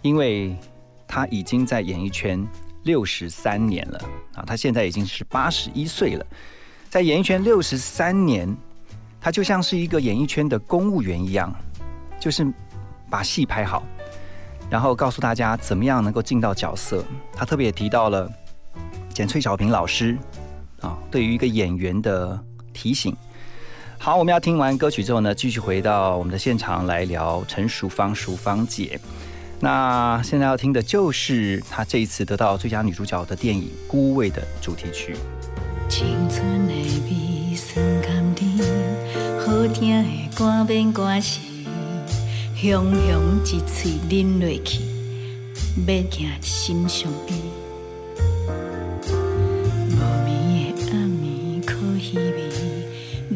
[0.01, 0.55] 因为
[1.05, 2.41] 他已经在演艺圈
[2.83, 3.99] 六十三年了
[4.35, 6.25] 啊，他现在已经是八十一岁了，
[6.89, 8.47] 在演艺圈六十三年，
[9.19, 11.53] 他就像是一个演艺圈的公务员一样，
[12.17, 12.47] 就是
[13.09, 13.83] 把戏拍好，
[14.69, 17.03] 然后告诉大家怎么样能够进到角色。
[17.33, 18.31] 他特别也提到了
[19.09, 20.17] 简翠小平老师。
[20.79, 23.13] 啊，对于一个演员的提醒。
[24.05, 28.99] 好，我们要听完歌曲之后呢，继续回到我们的现场来聊陈淑芳淑芳姐。
[29.59, 35.15] 那现在要听的就是她这一次得到最佳女主角的电影《孤味》的主题曲。
[35.89, 38.47] 青春的味酸甘甜，
[39.43, 41.39] 好听的歌变歌词，
[42.55, 44.81] 雄雄一喙饮落去，
[45.87, 47.39] 要行心上边。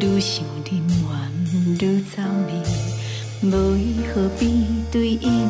[0.01, 0.58] 愈想人怨愈
[1.79, 1.87] 走
[2.47, 2.51] 味，
[3.41, 5.47] 无伊何必对饮，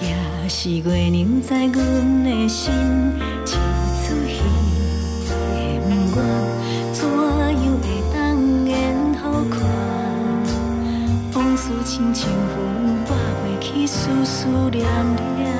[0.00, 0.16] 也
[0.48, 2.72] 是月亮在阮的心。
[3.46, 3.50] 一
[4.02, 4.42] 出戏
[5.38, 6.18] 的不愿，
[6.92, 8.18] 怎样会当
[8.66, 8.74] 演
[9.14, 9.60] 好看？
[11.34, 12.32] 往事亲像云，
[13.06, 13.10] 我
[13.44, 14.84] 袂去思思念
[15.38, 15.59] 念。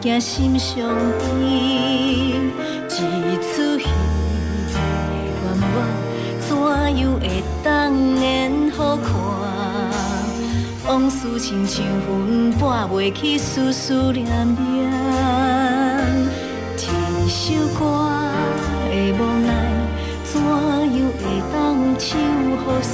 [0.00, 0.78] 惊，心伤
[1.18, 1.24] 悲。
[2.88, 3.02] 一
[3.36, 4.76] 出戏的
[5.42, 5.74] 愿望，
[6.40, 6.48] 怎
[6.98, 7.22] 样会
[7.62, 7.66] 当
[8.20, 9.08] 演好看？
[10.86, 14.90] 往事亲像云，拨袂去丝丝念念。
[16.76, 17.80] 一首歌
[18.90, 19.48] 的无奈，
[20.24, 20.48] 怎样
[21.18, 21.22] 会
[21.52, 21.54] 当
[21.98, 22.08] 唱
[22.64, 22.92] 好煞？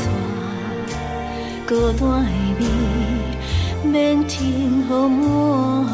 [1.66, 2.26] 孤单的
[2.60, 2.62] 味。
[3.84, 5.86] 免听予我，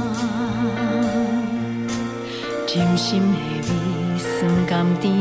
[2.75, 3.39] 真心的
[3.69, 5.13] 味酸甘甜，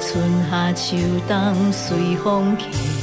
[0.00, 0.96] 春夏秋
[1.28, 2.97] 冬随风去。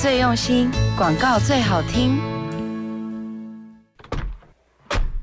[0.00, 2.18] 最用心，广告最好听。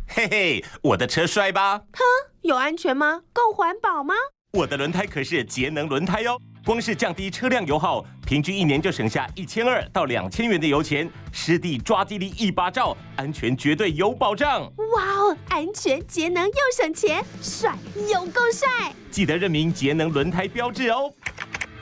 [0.08, 1.80] 嘿嘿，我的车帅吧？
[1.80, 2.04] 哼，
[2.44, 3.22] 有安全吗？
[3.34, 4.14] 够环保吗？
[4.54, 14.62] 我的轮胎可是节能轮胎哦，光是降低车辆油耗，平均一年就省下一千二到两千元的油钱，湿地抓地力一把照，安全绝对有保障。
[14.62, 17.76] 哇哦，安全、节能又省钱，帅
[18.14, 18.94] 又够帅！
[19.10, 21.12] 记得认明节能轮胎标志哦。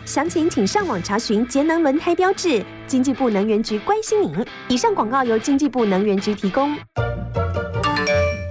[0.06, 2.64] 详情请上网查询节能轮胎标志。
[2.86, 4.46] 经济部能源局关心您。
[4.68, 6.78] 以上广告由经济部能源局提供。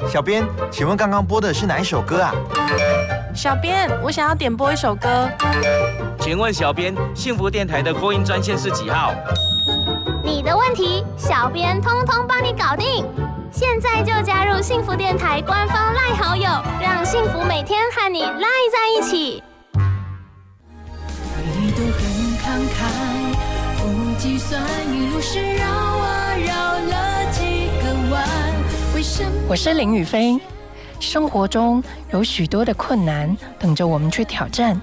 [0.08, 2.34] 小编，请问刚刚播的是哪一首歌啊？
[3.32, 5.28] 小编，我想要点播一首歌。
[6.18, 9.12] 请问小编，幸福电台的扩音专线是几号？
[10.24, 13.06] 你的问题，小编通通帮你搞定。
[13.52, 16.48] 现在就加入幸福电台官方赖好友，
[16.82, 19.42] 让幸福每天和你赖在一起。
[24.54, 28.24] 算一路是绕啊绕了几个弯，
[28.94, 29.30] 为什么？
[29.48, 30.38] 我是林雨飞。
[31.00, 31.82] 生活中
[32.12, 34.80] 有许多的困难等着我们去挑战，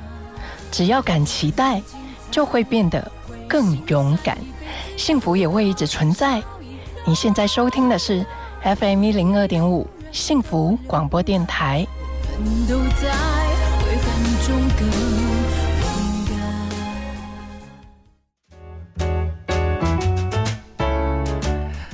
[0.70, 1.82] 只要敢期待，
[2.30, 3.10] 就会变得
[3.48, 4.38] 更勇敢，
[4.98, 6.44] 幸福也会一直存在。
[7.06, 8.26] 你现在收听的是
[8.64, 11.88] FM 一零二点五幸福广播电台。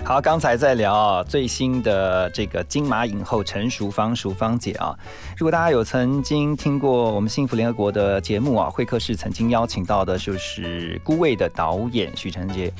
[0.07, 4.97] 好，刚才在聊最新的这个金马影后陈淑芳，淑芳姐啊，
[5.35, 12.71] 如果大家有曾经听过我们幸福联合国的节目啊，会客室曾经邀请到的就是《孤味》的导演许承杰，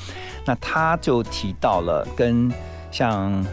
[0.46, 2.50] 那他就提到了跟
[2.92, 3.46] 像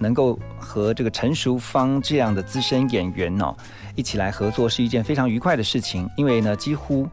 [0.00, 3.54] 能够和这个陈淑芳这样的资深演员哦
[3.94, 7.08] 一起来合作是一件非常愉快的事情，因为呢几乎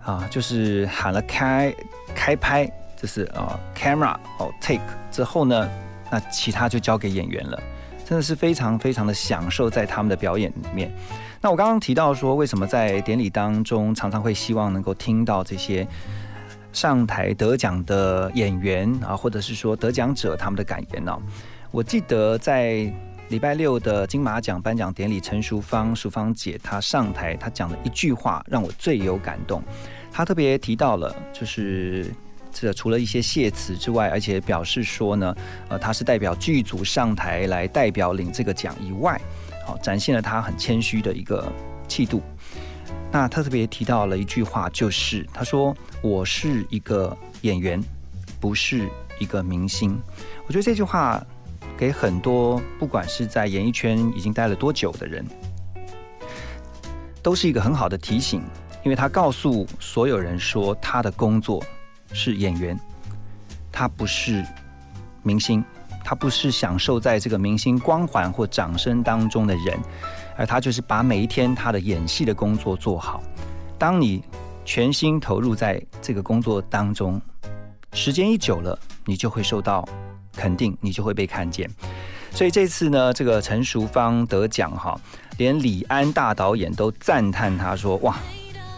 [0.00, 1.74] 啊就是喊了开
[2.14, 2.72] 开拍。
[3.00, 5.66] 就是啊、呃、，camera 哦 take 之后呢，
[6.10, 7.58] 那其他就交给演员了，
[8.04, 10.92] 真的是非常非常的享受在他们的表演里面。
[11.40, 15.88] 那我刚刚提到说，为什么在典礼当中常常会希望能够听到这些
[16.74, 21.16] 上台得奖的演员啊，或者是说得奖者他们的感言呢、
[21.70, 22.92] 我记得在
[23.30, 29.62] 礼拜六的金马奖颁奖典礼，陈淑芳淑芳姐她上台，她讲的一句话让我最有感动。
[30.12, 32.12] 她特别提到了，就是。
[32.52, 35.34] 这除了一些谢词之外，而且表示说呢，
[35.68, 39.20] 呃，他是代表剧组上台来代表领这个奖以外，
[39.66, 41.50] 好、展现了他很谦虚的一个
[41.88, 42.22] 气度。
[43.12, 47.82] 那他特别提到了一句话，就是他说：“我是一个演员，
[48.40, 49.98] 不是一个明星。”
[50.46, 51.24] 我觉得这句话
[51.76, 55.24] 给很多不管是在演艺圈已经待了多久的人，
[57.22, 58.42] 都是一个很好的提醒，
[58.84, 61.62] 因为他告诉所有人说他的工作。
[62.12, 62.78] 是演员，
[63.70, 64.44] 他不是
[65.22, 65.64] 明星，
[66.04, 69.78] 他不是享受在这个明星光环或掌声当中的人，
[70.36, 73.22] 而他就是把每一天他的演戏的工作做好。
[73.78, 74.22] 当你
[74.64, 77.20] 全心投入在这个工作当中，
[77.92, 79.88] 时间一久了，你就会受到
[80.34, 81.68] 肯定，你就会被看见。
[82.32, 85.00] 所以这次呢，这个陈淑芳得奖哈，
[85.38, 88.16] 连李安大导演都赞叹他说：“哇！”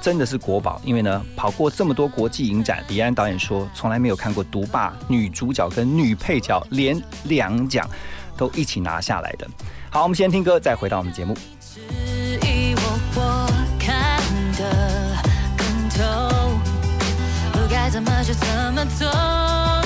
[0.03, 7.89] 真的是国宝，因为呢，跑过这么多国际影展，李安导演说从来没有看过独霸女主角跟女配角连两奖
[8.37, 9.47] 都一起拿下来的。
[9.91, 11.35] 好，我们先听歌，再回到我们节目。
[11.61, 11.81] 质
[12.43, 13.47] 疑我，我
[13.79, 14.21] 看
[14.59, 15.23] 得
[15.57, 16.59] 更透，
[17.71, 19.82] 该怎么就怎么走。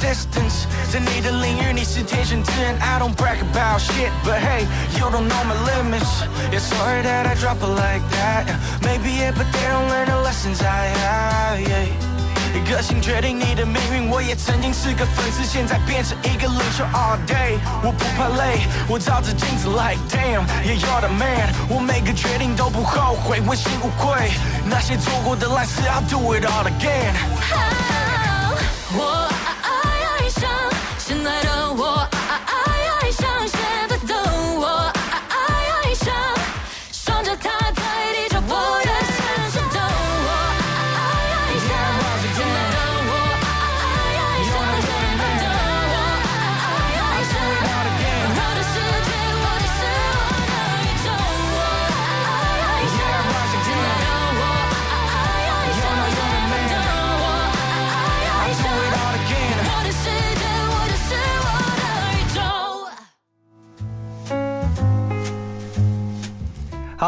[0.00, 0.66] distance。
[0.92, 4.66] 在你的领域，你是天选之人，I don't brag about shit，but hey
[4.98, 9.68] you don't know my limits。Yeah sorry that I drop it like that。Maybe it but they
[9.68, 12.16] don't learn the lessons I have。Yeah
[12.68, 16.82] 个性决定你的命运，我也曾经是个粉丝，现在变成一个领袖。
[16.86, 21.52] All day，我不怕累，我照着镜子 like damn，yeah you're the man。
[21.68, 24.32] 我每个决定都不后悔，问心无愧。
[24.64, 27.14] 那些做过的烂事，I'll do it all again。
[28.98, 29.28] 我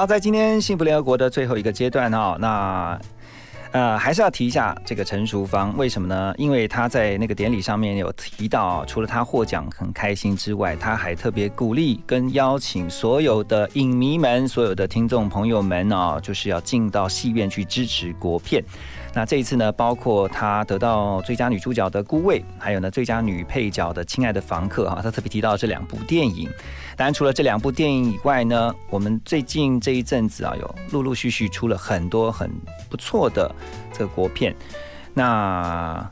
[0.04, 3.00] 好，在今天幸福联合国的最后一个阶段哦，那
[3.72, 6.34] 呃还是要提一下这个陈淑芳，为什么呢？
[6.38, 18.62] 因为他在那个典礼上面有提到，除了他获奖很开心之外，他还特别鼓励跟邀请所有的影迷们、所有的听众朋友们哦，就是要进到戏院去支持国片。
[19.15, 26.49] 那这一次呢，包括她得到最佳女主角的《孤味》，还有呢最佳女配角的《亲爱的房客》哈，她特别提到这两部电影。
[26.98, 32.49] 当然，除了这两部电影以外呢，我们最近这一阵子啊，有陆陆续续出了很多很
[32.90, 33.53] 不错的
[33.91, 34.56] 这个国片。
[35.14, 36.10] 那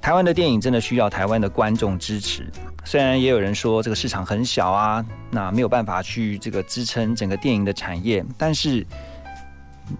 [0.00, 2.46] 台湾的电影真的需要台湾的观众支持。
[2.84, 8.86] 虽然也有人说这个市场很小啊，那没有办法去这个支撑整个电影的产业，但是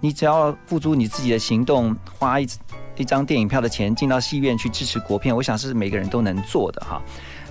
[0.00, 2.46] 你只要付诸你自己的行动，花一
[2.96, 7.00] 一张电影票的钱进到戏院去支持国片，我想是每个人都能做的哈。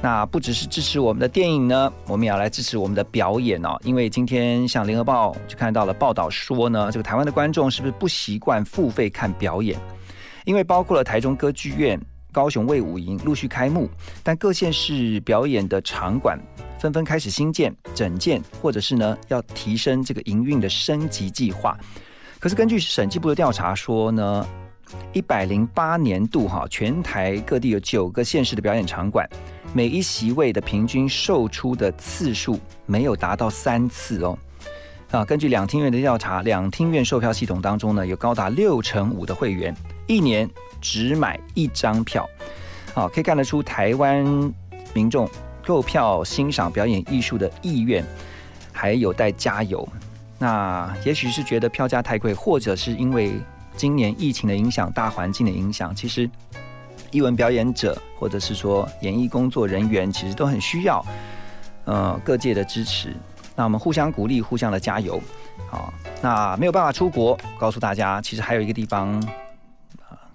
[0.02, 3.76] 那不只是支持我们的电影呢，我们也要来支持我们的表演哦。
[3.84, 9.80] 因为今天像联合报就看到了报道说呢，这个台湾的观众是不是不习惯付费看表演？
[10.46, 12.00] 因为包括了台中歌剧院、
[12.32, 13.90] 高雄卫武营陆续开幕，
[14.22, 16.40] 但各县市表演的场馆
[16.78, 21.76] 纷纷开始新建、整建，或者是呢要提升这个营运的升级计划。
[22.48, 24.48] 可是根据审计部的调查说呢，
[25.12, 29.28] 一百零八年度哈，全台各地有九个县市的表演场馆，
[29.74, 34.40] 每一席位的平均售出的次数没有达到三次哦。
[35.12, 39.76] 啊，根据两厅院的调查，两厅院售票系统当中呢，有高达六成五的会员
[40.08, 40.50] 一年
[40.80, 42.26] 只买一张票。
[42.94, 44.24] 啊，可以看得出台湾
[44.94, 45.30] 民众
[45.66, 48.02] 购票欣赏表演艺术的意愿
[48.72, 49.86] 还有待加油。
[50.40, 53.34] 那也许是觉得票价太贵，或者是因为
[53.76, 56.30] 今年疫情的影响、大环境的影响，其实
[57.12, 61.04] 艺文表演者或者是说演艺工作人员，其实都很需要
[61.86, 63.16] 呃各界的支持。
[63.56, 65.20] 那我们互相鼓励，互相的加油。
[65.70, 65.92] 好，
[66.22, 69.20] 那没有办法出国，告诉大家，其实还有一个地方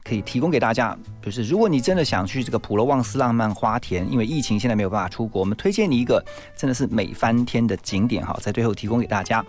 [0.04, 6.22] 可以提供给大家，就是如果你真的想去这个普罗旺斯浪漫花田，因为疫情现在没有办法出国，我们推荐你一个
[6.56, 9.44] 真的是美翻天的景点哈，在最后提供给大家，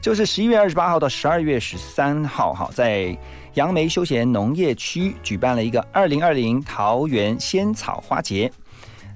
[0.00, 3.14] 就是十一月二十八号到十二月十三号哈，在
[3.54, 8.50] 杨梅休闲农业区举办了一个二零二零桃园仙草花节。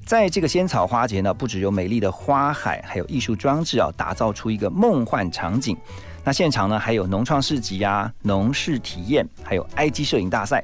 [0.05, 5.75] 在这个仙草花节呢，不只有美丽的花海，还有艺术装置啊，打造出一个梦幻场景。
[6.23, 10.63] 那现场呢，还有农创市集啊、农事体验，还有 IG 摄影大赛，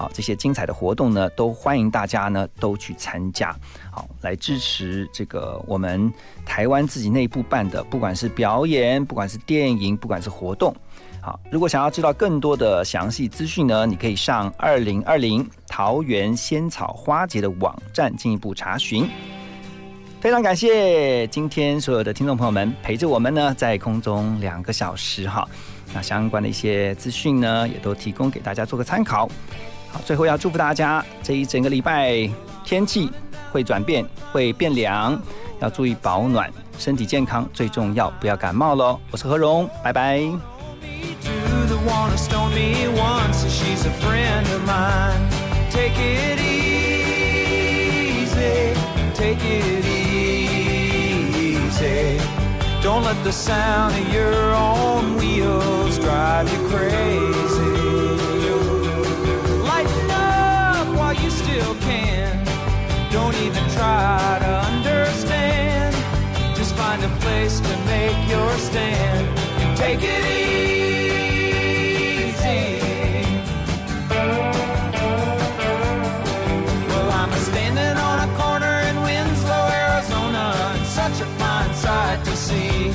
[0.00, 3.54] 好，这些精彩的活动呢，都欢迎大家呢都去参加，
[3.90, 6.10] 好，来支持这个我们
[6.46, 10.74] 台湾自己内部办的，不管是表演，不管是电影，不管是活动。
[11.20, 19.06] 好，如果想要知道更多的详细资讯呢，你可以上二零二零桃园仙草花节的网站进一步查询。
[20.18, 25.46] 非常感谢今天所有的听众朋友们陪着我们呢，在空中两个小时哈。
[25.92, 29.28] 那相关的一些资讯呢，也都提供给大家做个参考。
[29.92, 32.28] 好，最后要祝福大家这一整个礼拜
[32.64, 33.10] 天气
[33.52, 35.20] 会转变，会变凉，
[35.60, 38.98] 要注意保暖，身体健康最重要，不要感冒喽。
[39.10, 40.20] 我是何荣，拜拜。
[52.82, 57.39] Don't let the sound of your own wheels drive you crazy.
[61.70, 62.44] Still can.
[63.12, 65.94] Don't even try to understand.
[66.56, 69.38] Just find a place to make your stand.
[69.60, 70.80] and take it easy.
[76.88, 82.36] Well, I'm standing on a corner in Winslow, Arizona, and such a fine sight to
[82.36, 82.92] see.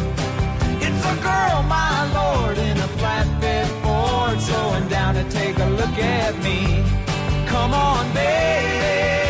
[0.85, 5.97] It's a girl, my lord, in a flatbed Ford, slowing down to take a look
[5.97, 6.84] at me.
[7.65, 9.24] Come on, baby,